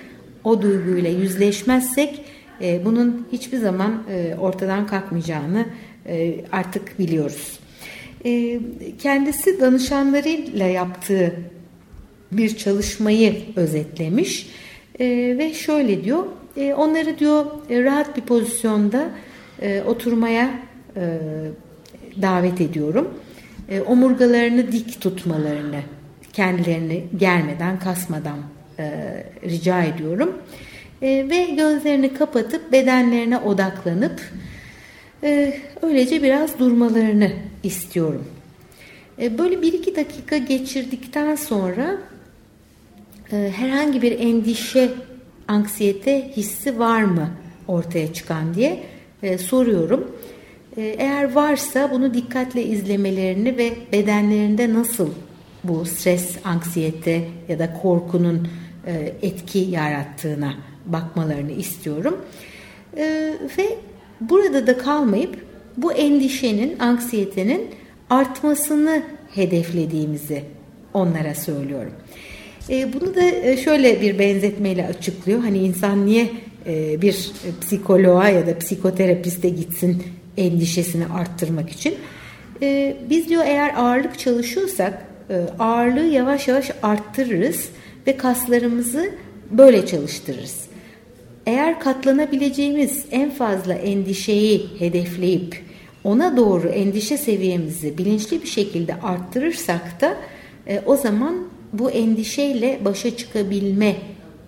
o 0.49 0.63
duyguyla 0.63 1.11
yüzleşmezsek 1.11 2.25
e, 2.61 2.85
bunun 2.85 3.27
hiçbir 3.33 3.59
zaman 3.59 4.03
e, 4.11 4.35
ortadan 4.41 4.87
kalkmayacağını 4.87 5.67
e, 6.07 6.45
artık 6.53 6.99
biliyoruz. 6.99 7.59
E, 8.25 8.61
kendisi 8.99 9.61
danışanlarıyla 9.61 10.67
yaptığı 10.67 11.33
bir 12.33 12.57
çalışmayı 12.57 13.35
özetlemiş 13.57 14.51
e, 15.01 15.07
ve 15.39 15.55
şöyle 15.55 16.05
diyor 16.05 16.25
e, 16.57 16.75
onları 16.75 17.19
diyor 17.19 17.47
e, 17.71 17.85
rahat 17.85 18.17
bir 18.17 18.23
pozisyonda 18.23 19.11
e, 19.63 19.83
oturmaya 19.83 20.51
e, 20.97 21.19
davet 22.23 22.61
ediyorum. 22.61 23.09
E, 23.69 23.81
omurgalarını 23.81 24.73
dik 24.73 25.01
tutmalarını 25.01 25.81
kendilerini 26.33 27.05
germeden 27.17 27.79
kasmadan 27.79 28.39
e, 28.79 29.25
rica 29.45 29.83
ediyorum. 29.83 30.39
E, 31.03 31.27
ve 31.31 31.45
gözlerini 31.45 32.15
kapatıp 32.15 32.73
bedenlerine 32.73 33.39
odaklanıp 33.39 34.21
e, 35.23 35.55
öylece 35.83 36.23
biraz 36.23 36.59
durmalarını 36.59 37.33
istiyorum. 37.63 38.25
E, 39.21 39.39
böyle 39.39 39.63
bir 39.63 39.73
iki 39.73 39.97
dakika 39.97 40.37
geçirdikten 40.37 41.35
sonra 41.35 41.99
e, 43.33 43.53
herhangi 43.57 44.03
bir 44.03 44.21
endişe, 44.21 44.91
anksiyete 45.49 46.33
hissi 46.37 46.79
var 46.79 47.03
mı 47.03 47.31
ortaya 47.69 48.13
çıkan 48.13 48.55
diye 48.55 48.83
e, 49.23 49.39
soruyorum. 49.39 50.17
Eğer 50.77 51.33
varsa 51.33 51.91
bunu 51.91 52.15
dikkatle 52.15 52.63
izlemelerini 52.63 53.57
ve 53.57 53.73
bedenlerinde 53.93 54.75
nasıl 54.75 55.11
bu 55.65 55.85
stres, 55.85 56.37
anksiyete 56.45 57.25
ya 57.49 57.59
da 57.59 57.75
korkunun 57.83 58.49
etki 59.23 59.59
yarattığına 59.59 60.55
bakmalarını 60.87 61.53
istiyorum. 61.53 62.25
Ve 63.59 63.79
burada 64.21 64.67
da 64.67 64.79
kalmayıp 64.79 65.47
bu 65.77 65.93
endişenin, 65.93 66.79
anksiyetenin 66.79 67.71
artmasını 68.11 69.03
hedeflediğimizi 69.35 70.45
onlara 70.95 71.35
söylüyorum. 71.35 71.93
E, 72.71 72.93
bunu 72.93 73.15
da 73.15 73.23
e, 73.23 73.57
şöyle 73.57 74.01
bir 74.01 74.19
benzetmeyle 74.19 74.87
açıklıyor. 74.87 75.41
Hani 75.41 75.59
insan 75.59 76.07
niye 76.07 76.31
e, 76.67 77.03
bir 77.03 77.31
psikoloğa 77.61 78.29
ya 78.29 78.47
da 78.47 78.59
psikoterapiste 78.59 79.49
gitsin 79.49 80.03
endişesini 80.37 81.07
arttırmak 81.07 81.71
için? 81.71 81.95
E, 82.63 82.97
biz 83.11 83.29
diyor 83.29 83.43
eğer 83.47 83.75
ağırlık 83.77 84.19
çalışıyorsak 84.19 85.03
e, 85.31 85.37
ağırlığı 85.59 86.07
yavaş 86.07 86.49
yavaş 86.49 86.71
arttırırız 86.83 87.69
ve 88.09 88.17
kaslarımızı 88.17 89.11
böyle 89.51 89.87
çalıştırırız. 89.87 90.61
Eğer 91.47 91.81
katlanabileceğimiz 91.81 93.05
en 93.11 93.31
fazla 93.31 93.75
endişeyi 93.75 94.67
hedefleyip 94.79 95.63
ona 96.05 96.37
doğru 96.37 96.69
endişe 96.69 97.17
seviyemizi 97.17 97.99
bilinçli 97.99 98.43
bir 98.43 98.49
şekilde 98.49 98.95
arttırırsak 98.95 100.01
da 100.01 100.17
e, 100.67 100.83
o 100.87 100.97
zaman 100.97 101.49
bu 101.73 101.91
endişeyle 101.91 102.79
başa 102.85 103.17
çıkabilme 103.17 103.97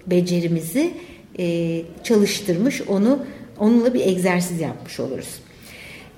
becerimizi 0.07 0.91
e, 1.39 1.83
çalıştırmış, 2.05 2.83
onu 2.83 3.25
onunla 3.59 3.95
bir 3.95 4.01
egzersiz 4.01 4.61
yapmış 4.61 5.01
oluruz. 5.01 5.41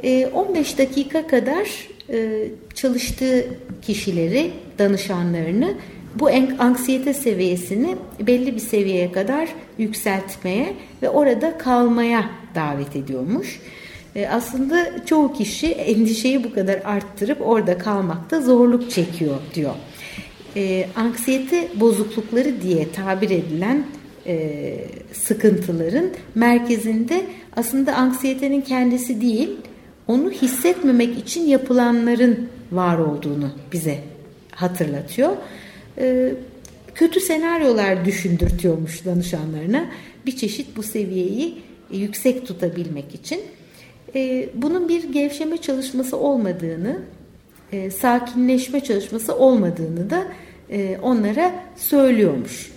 E, 0.03 0.26
15 0.26 0.78
dakika 0.78 1.26
kadar 1.26 1.88
e, 2.11 2.49
çalıştığı 2.74 3.45
kişileri, 3.82 4.51
danışanlarını 4.78 5.74
bu 6.14 6.28
anksiyete 6.58 7.14
seviyesini 7.14 7.96
belli 8.20 8.54
bir 8.54 8.60
seviyeye 8.60 9.12
kadar 9.12 9.48
yükseltmeye 9.78 10.76
ve 11.02 11.10
orada 11.10 11.58
kalmaya 11.58 12.30
davet 12.54 12.96
ediyormuş. 12.96 13.60
E, 14.16 14.28
aslında 14.28 15.06
çoğu 15.06 15.32
kişi 15.32 15.66
endişeyi 15.66 16.44
bu 16.44 16.54
kadar 16.54 16.80
arttırıp 16.84 17.38
orada 17.40 17.78
kalmakta 17.78 18.40
zorluk 18.40 18.90
çekiyor 18.90 19.36
diyor. 19.54 19.74
E, 20.56 20.86
anksiyete 20.96 21.68
bozuklukları 21.74 22.62
diye 22.62 22.92
tabir 22.92 23.30
edilen 23.30 23.86
e, 24.26 24.74
sıkıntıların 25.12 26.10
merkezinde 26.34 27.22
aslında 27.56 27.94
anksiyetenin 27.94 28.60
kendisi 28.60 29.20
değil, 29.20 29.50
onu 30.08 30.30
hissetmemek 30.30 31.18
için 31.18 31.46
yapılanların 31.46 32.48
var 32.72 32.98
olduğunu 32.98 33.50
bize 33.72 33.98
hatırlatıyor. 34.50 35.30
E, 35.99 36.34
kötü 36.95 37.20
senaryolar 37.20 38.05
düşündürtüyormuş 38.05 39.05
danışanlarına 39.05 39.86
bir 40.26 40.36
çeşit 40.36 40.76
bu 40.76 40.82
seviyeyi 40.82 41.62
yüksek 41.90 42.47
tutabilmek 42.47 43.14
için. 43.14 43.40
E, 44.14 44.49
bunun 44.55 44.88
bir 44.88 45.12
gevşeme 45.12 45.57
çalışması 45.57 46.16
olmadığını, 46.16 46.99
e, 47.72 47.90
sakinleşme 47.90 48.80
çalışması 48.84 49.36
olmadığını 49.36 50.11
da 50.11 50.24
onlara 51.03 51.53
söylüyormuş. 51.76 52.72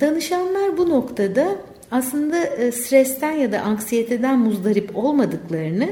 Danışanlar 0.00 0.78
bu 0.78 0.88
noktada 0.88 1.56
aslında 1.90 2.72
stresten 2.72 3.32
ya 3.32 3.52
da 3.52 3.60
anksiyeteden 3.60 4.38
muzdarip 4.38 4.96
olmadıklarını, 4.96 5.88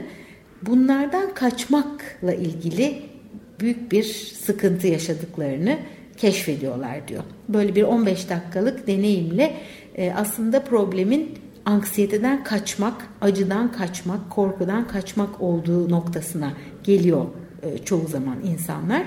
bunlardan 0.62 1.34
kaçmakla 1.34 2.34
ilgili 2.34 3.11
büyük 3.60 3.92
bir 3.92 4.04
sıkıntı 4.44 4.86
yaşadıklarını 4.86 5.78
keşfediyorlar 6.16 7.08
diyor. 7.08 7.22
Böyle 7.48 7.74
bir 7.74 7.82
15 7.82 8.30
dakikalık 8.30 8.86
deneyimle 8.86 9.54
e, 9.94 10.12
aslında 10.12 10.64
problemin 10.64 11.30
anksiyeteden 11.64 12.44
kaçmak, 12.44 13.08
acıdan 13.20 13.72
kaçmak, 13.72 14.30
korkudan 14.30 14.88
kaçmak 14.88 15.40
olduğu 15.40 15.90
noktasına 15.90 16.52
geliyor 16.84 17.26
e, 17.62 17.78
çoğu 17.78 18.08
zaman 18.08 18.36
insanlar. 18.44 19.02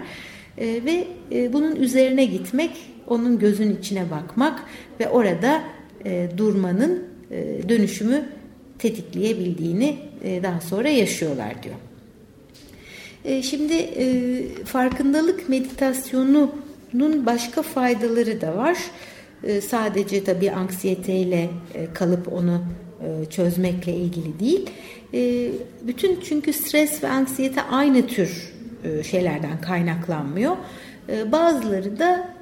E, 0.58 0.66
ve 0.66 1.08
bunun 1.54 1.76
üzerine 1.76 2.26
gitmek, 2.26 2.72
onun 3.08 3.40
gözün 3.40 3.76
içine 3.76 4.12
bakmak 4.12 4.64
ve 5.00 5.10
orada 5.10 5.62
durmanın 6.38 7.04
dönüşümü 7.70 8.26
tetikleyebildiğini 8.80 9.98
daha 10.44 10.62
sonra 10.62 10.90
yaşıyorlar 10.90 11.64
diyor. 11.64 11.76
Şimdi 13.42 13.90
farkındalık 14.66 15.50
meditasyonunun 15.50 17.26
başka 17.26 17.62
faydaları 17.62 18.42
da 18.42 18.58
var. 18.58 18.78
Ee, 19.46 19.62
sadece 19.62 20.24
tabii 20.24 20.52
anksiyeteyle 20.52 21.50
e, 21.74 21.94
kalıp 21.94 22.34
onu 22.34 22.62
e, 23.02 23.30
çözmekle 23.30 23.94
ilgili 23.94 24.40
değil. 24.40 24.70
Bütün 25.88 26.20
çünkü 26.20 26.54
stres 26.54 27.04
ve 27.04 27.08
anksiyete 27.08 27.62
aynı 27.62 28.08
tür 28.08 28.54
e, 28.84 29.04
şeylerden 29.04 29.62
kaynaklanmıyor. 29.62 30.58
Ee, 31.10 31.32
bazıları 31.32 32.00
da 32.00 32.36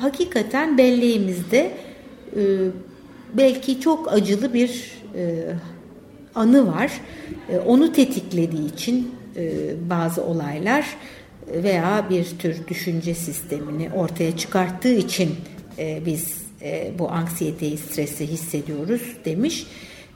hakikaten 0.00 0.78
belleğimizde 0.78 1.70
belki 3.34 3.80
çok 3.80 4.12
acılı 4.12 4.54
bir 4.54 4.92
anı 6.34 6.66
var. 6.66 6.92
Onu 7.66 7.92
tetiklediği 7.92 8.72
için 8.72 9.14
bazı 9.90 10.24
olaylar 10.24 10.86
veya 11.46 12.06
bir 12.10 12.24
tür 12.38 12.68
düşünce 12.68 13.14
sistemini 13.14 13.90
ortaya 13.94 14.36
çıkarttığı 14.36 14.92
için 14.92 15.30
e, 15.78 16.02
biz 16.06 16.42
e, 16.62 16.92
bu 16.98 17.10
anksiyeteyi, 17.10 17.78
stresi 17.78 18.26
hissediyoruz 18.26 19.16
demiş. 19.24 19.66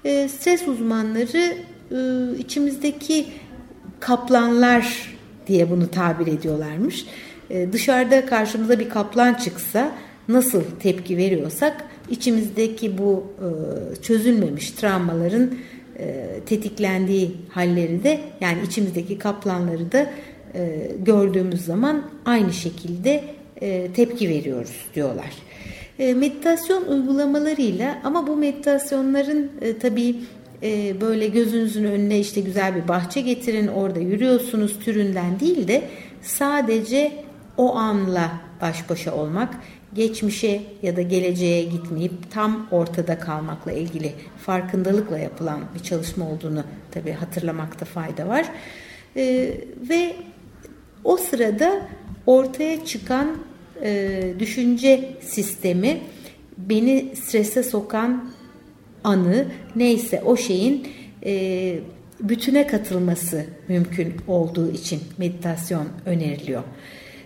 E, 0.04 0.28
stres 0.28 0.68
uzmanları 0.68 1.56
e, 1.90 2.38
içimizdeki 2.38 3.26
kaplanlar 4.00 5.16
diye 5.46 5.70
bunu 5.70 5.90
tabir 5.90 6.26
ediyorlarmış. 6.26 7.06
E, 7.50 7.72
dışarıda 7.72 8.26
karşımıza 8.26 8.78
bir 8.78 8.88
kaplan 8.88 9.34
çıksa 9.34 9.92
nasıl 10.28 10.62
tepki 10.80 11.16
veriyorsak 11.16 11.84
içimizdeki 12.10 12.98
bu 12.98 13.26
e, 13.38 13.48
çözülmemiş 14.02 14.70
travmaların 14.70 15.50
e, 15.98 16.26
tetiklendiği 16.46 17.30
halleri 17.50 18.04
de 18.04 18.20
yani 18.40 18.58
içimizdeki 18.66 19.18
kaplanları 19.18 19.92
da 19.92 20.10
e, 20.54 20.90
gördüğümüz 20.98 21.64
zaman 21.64 22.02
aynı 22.24 22.52
şekilde 22.52 23.24
e, 23.60 23.88
tepki 23.92 24.28
veriyoruz 24.28 24.86
diyorlar. 24.94 25.30
E, 25.98 26.14
meditasyon 26.14 26.84
uygulamalarıyla 26.84 27.98
ama 28.04 28.26
bu 28.26 28.36
meditasyonların 28.36 29.50
e, 29.60 29.78
tabii 29.78 30.16
e, 30.62 31.00
böyle 31.00 31.28
gözünüzün 31.28 31.84
önüne 31.84 32.18
işte 32.18 32.40
güzel 32.40 32.74
bir 32.76 32.88
bahçe 32.88 33.20
getirin 33.20 33.66
orada 33.66 34.00
yürüyorsunuz 34.00 34.78
türünden 34.84 35.40
değil 35.40 35.68
de 35.68 35.82
sadece 36.22 37.12
o 37.56 37.76
anla 37.76 38.32
baş 38.62 38.90
başa 38.90 39.14
olmak, 39.14 39.54
geçmişe 39.96 40.62
ya 40.82 40.96
da 40.96 41.02
geleceğe 41.02 41.64
gitmeyip 41.64 42.30
tam 42.30 42.68
ortada 42.70 43.18
kalmakla 43.18 43.72
ilgili 43.72 44.12
farkındalıkla 44.38 45.18
yapılan 45.18 45.60
bir 45.74 45.80
çalışma 45.80 46.30
olduğunu 46.30 46.64
tabii 46.90 47.12
hatırlamakta 47.12 47.84
fayda 47.84 48.28
var. 48.28 48.46
E, 49.16 49.52
ve 49.88 50.16
o 51.04 51.16
sırada 51.16 51.88
ortaya 52.26 52.84
çıkan 52.84 53.36
e, 53.82 54.22
düşünce 54.38 55.16
sistemi 55.20 56.00
beni 56.58 57.16
strese 57.16 57.62
sokan 57.62 58.30
anı 59.04 59.46
neyse 59.76 60.22
o 60.24 60.36
şeyin 60.36 60.88
e, 61.24 61.78
bütüne 62.20 62.66
katılması 62.66 63.44
mümkün 63.68 64.14
olduğu 64.28 64.72
için 64.72 65.00
meditasyon 65.18 65.88
öneriliyor. 66.06 66.62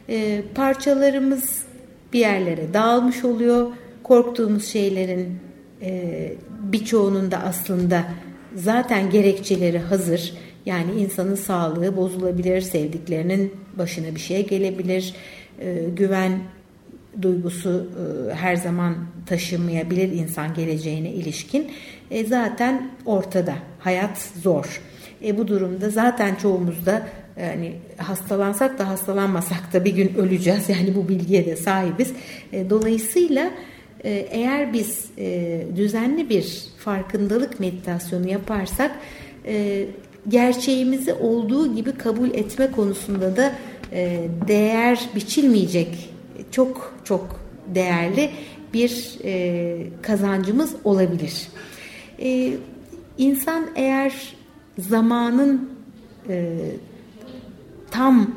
E, 0.08 0.42
parçalarımız 0.54 1.69
bir 2.12 2.18
yerlere 2.18 2.74
dağılmış 2.74 3.24
oluyor. 3.24 3.66
Korktuğumuz 4.02 4.64
şeylerin 4.64 5.38
e, 5.82 6.32
birçoğunun 6.62 7.30
da 7.30 7.38
aslında 7.38 8.04
zaten 8.54 9.10
gerekçeleri 9.10 9.78
hazır. 9.78 10.34
Yani 10.66 10.92
insanın 10.92 11.34
sağlığı 11.34 11.96
bozulabilir, 11.96 12.60
sevdiklerinin 12.60 13.54
başına 13.78 14.14
bir 14.14 14.20
şey 14.20 14.46
gelebilir, 14.46 15.14
e, 15.58 15.84
güven 15.96 16.38
duygusu 17.22 17.90
e, 18.30 18.34
her 18.34 18.56
zaman 18.56 18.96
taşımayabilir 19.26 20.12
insan 20.12 20.54
geleceğine 20.54 21.10
ilişkin. 21.10 21.70
E, 22.10 22.24
zaten 22.24 22.90
ortada. 23.06 23.54
Hayat 23.78 24.18
zor. 24.42 24.80
E, 25.24 25.38
bu 25.38 25.48
durumda 25.48 25.90
zaten 25.90 26.34
çoğumuzda 26.34 27.06
yani 27.36 27.72
hastalansak 27.96 28.78
da 28.78 28.88
hastalanmasak 28.88 29.72
da 29.72 29.84
bir 29.84 29.94
gün 29.94 30.14
öleceğiz. 30.14 30.68
Yani 30.68 30.94
bu 30.94 31.08
bilgiye 31.08 31.46
de 31.46 31.56
sahibiz. 31.56 32.12
E, 32.52 32.70
dolayısıyla 32.70 33.50
e, 34.04 34.10
eğer 34.10 34.72
biz 34.72 35.04
e, 35.18 35.62
düzenli 35.76 36.28
bir 36.28 36.64
farkındalık 36.78 37.60
meditasyonu 37.60 38.28
yaparsak 38.28 38.90
gerçeğimizi 40.28 41.12
olduğu 41.12 41.74
gibi 41.74 41.92
kabul 41.92 42.30
etme 42.30 42.70
konusunda 42.70 43.36
da 43.36 43.52
değer 44.48 45.00
biçilmeyecek 45.14 46.10
çok 46.50 46.94
çok 47.04 47.40
değerli 47.74 48.30
bir 48.74 49.18
kazancımız 50.02 50.74
olabilir. 50.84 51.48
İnsan 53.18 53.66
eğer 53.76 54.34
zamanın 54.78 55.70
tam 57.90 58.30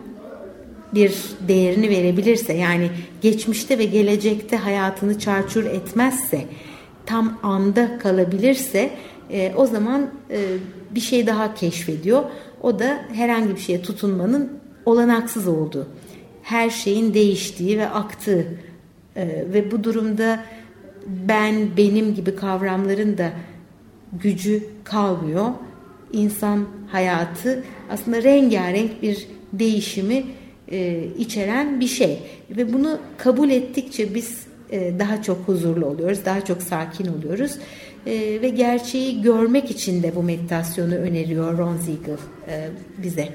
bir 0.94 1.14
değerini 1.48 1.90
verebilirse 1.90 2.54
yani 2.54 2.90
geçmişte 3.22 3.78
ve 3.78 3.86
gelecekte 3.86 4.58
hayatını 4.58 5.20
çarçur 5.20 5.66
etmezse 5.66 6.46
tam 7.06 7.40
anda 7.44 7.98
kalabilirse 7.98 8.92
e, 9.32 9.54
o 9.56 9.66
zaman 9.66 10.10
e, 10.32 10.40
bir 10.92 11.00
şey 11.00 11.28
daha 11.28 11.54
keşfediyor. 11.54 12.24
O 12.62 12.80
da 12.80 13.06
herhangi 13.14 13.56
bir 13.56 13.60
şeye 13.60 13.82
tutunmanın 13.82 14.52
olanaksız 14.86 15.48
olduğu. 15.48 15.88
Her 16.44 16.70
şeyin 16.70 17.14
değiştiği 17.14 17.78
ve 17.78 17.90
aktığı 17.90 18.48
e, 19.16 19.28
ve 19.54 19.72
bu 19.72 19.84
durumda 19.84 20.44
ben 21.08 21.78
benim 21.78 22.16
gibi 22.16 22.36
kavramların 22.36 23.18
da 23.18 23.32
gücü 24.14 24.64
kalmıyor. 24.84 25.46
İnsan 26.14 26.66
hayatı 26.92 27.64
aslında 27.90 28.24
rengarenk 28.24 29.02
bir 29.02 29.28
değişimi 29.54 30.24
e, 30.72 31.04
içeren 31.18 31.80
bir 31.80 31.88
şey. 31.88 32.20
Ve 32.50 32.74
bunu 32.74 33.00
kabul 33.18 33.50
ettikçe 33.50 34.16
biz 34.16 34.44
e, 34.72 35.00
daha 35.00 35.22
çok 35.22 35.38
huzurlu 35.48 35.86
oluyoruz, 35.86 36.20
daha 36.26 36.46
çok 36.46 36.62
sakin 36.62 37.08
oluyoruz. 37.08 37.58
E, 38.06 38.42
ve 38.42 38.50
gerçeği 38.50 39.22
görmek 39.22 39.72
için 39.72 40.04
de 40.04 40.16
bu 40.16 40.24
meditasyonu 40.24 40.96
öneriyor 40.96 41.58
Ron 41.58 41.78
Siegel 41.78 42.18
e, 42.48 42.70
bize. 43.04 43.30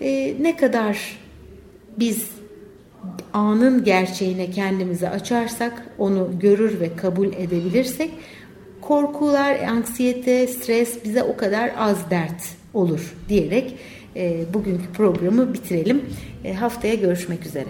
E, 0.00 0.34
ne 0.40 0.56
kadar 0.56 1.18
biz 1.98 2.28
anın 3.32 3.84
gerçeğine 3.84 4.50
kendimizi 4.50 5.08
açarsak, 5.08 5.86
onu 5.98 6.30
görür 6.40 6.80
ve 6.80 6.96
kabul 6.96 7.26
edebilirsek, 7.26 8.10
korkular, 8.80 9.58
anksiyete, 9.58 10.46
stres 10.46 11.04
bize 11.04 11.22
o 11.22 11.36
kadar 11.36 11.72
az 11.78 12.10
dert 12.10 12.42
olur 12.74 13.14
diyerek 13.28 13.74
e, 14.16 14.54
bugünkü 14.54 14.92
programı 14.92 15.54
bitirelim. 15.54 16.04
E, 16.44 16.54
haftaya 16.54 16.94
görüşmek 16.94 17.46
üzere. 17.46 17.68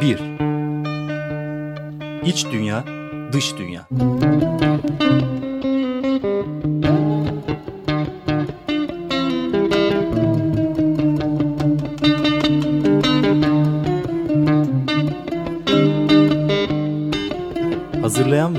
Bir. 0.00 0.18
İç 2.24 2.46
dünya, 2.52 2.84
dış 3.32 3.54
dünya. 3.58 3.88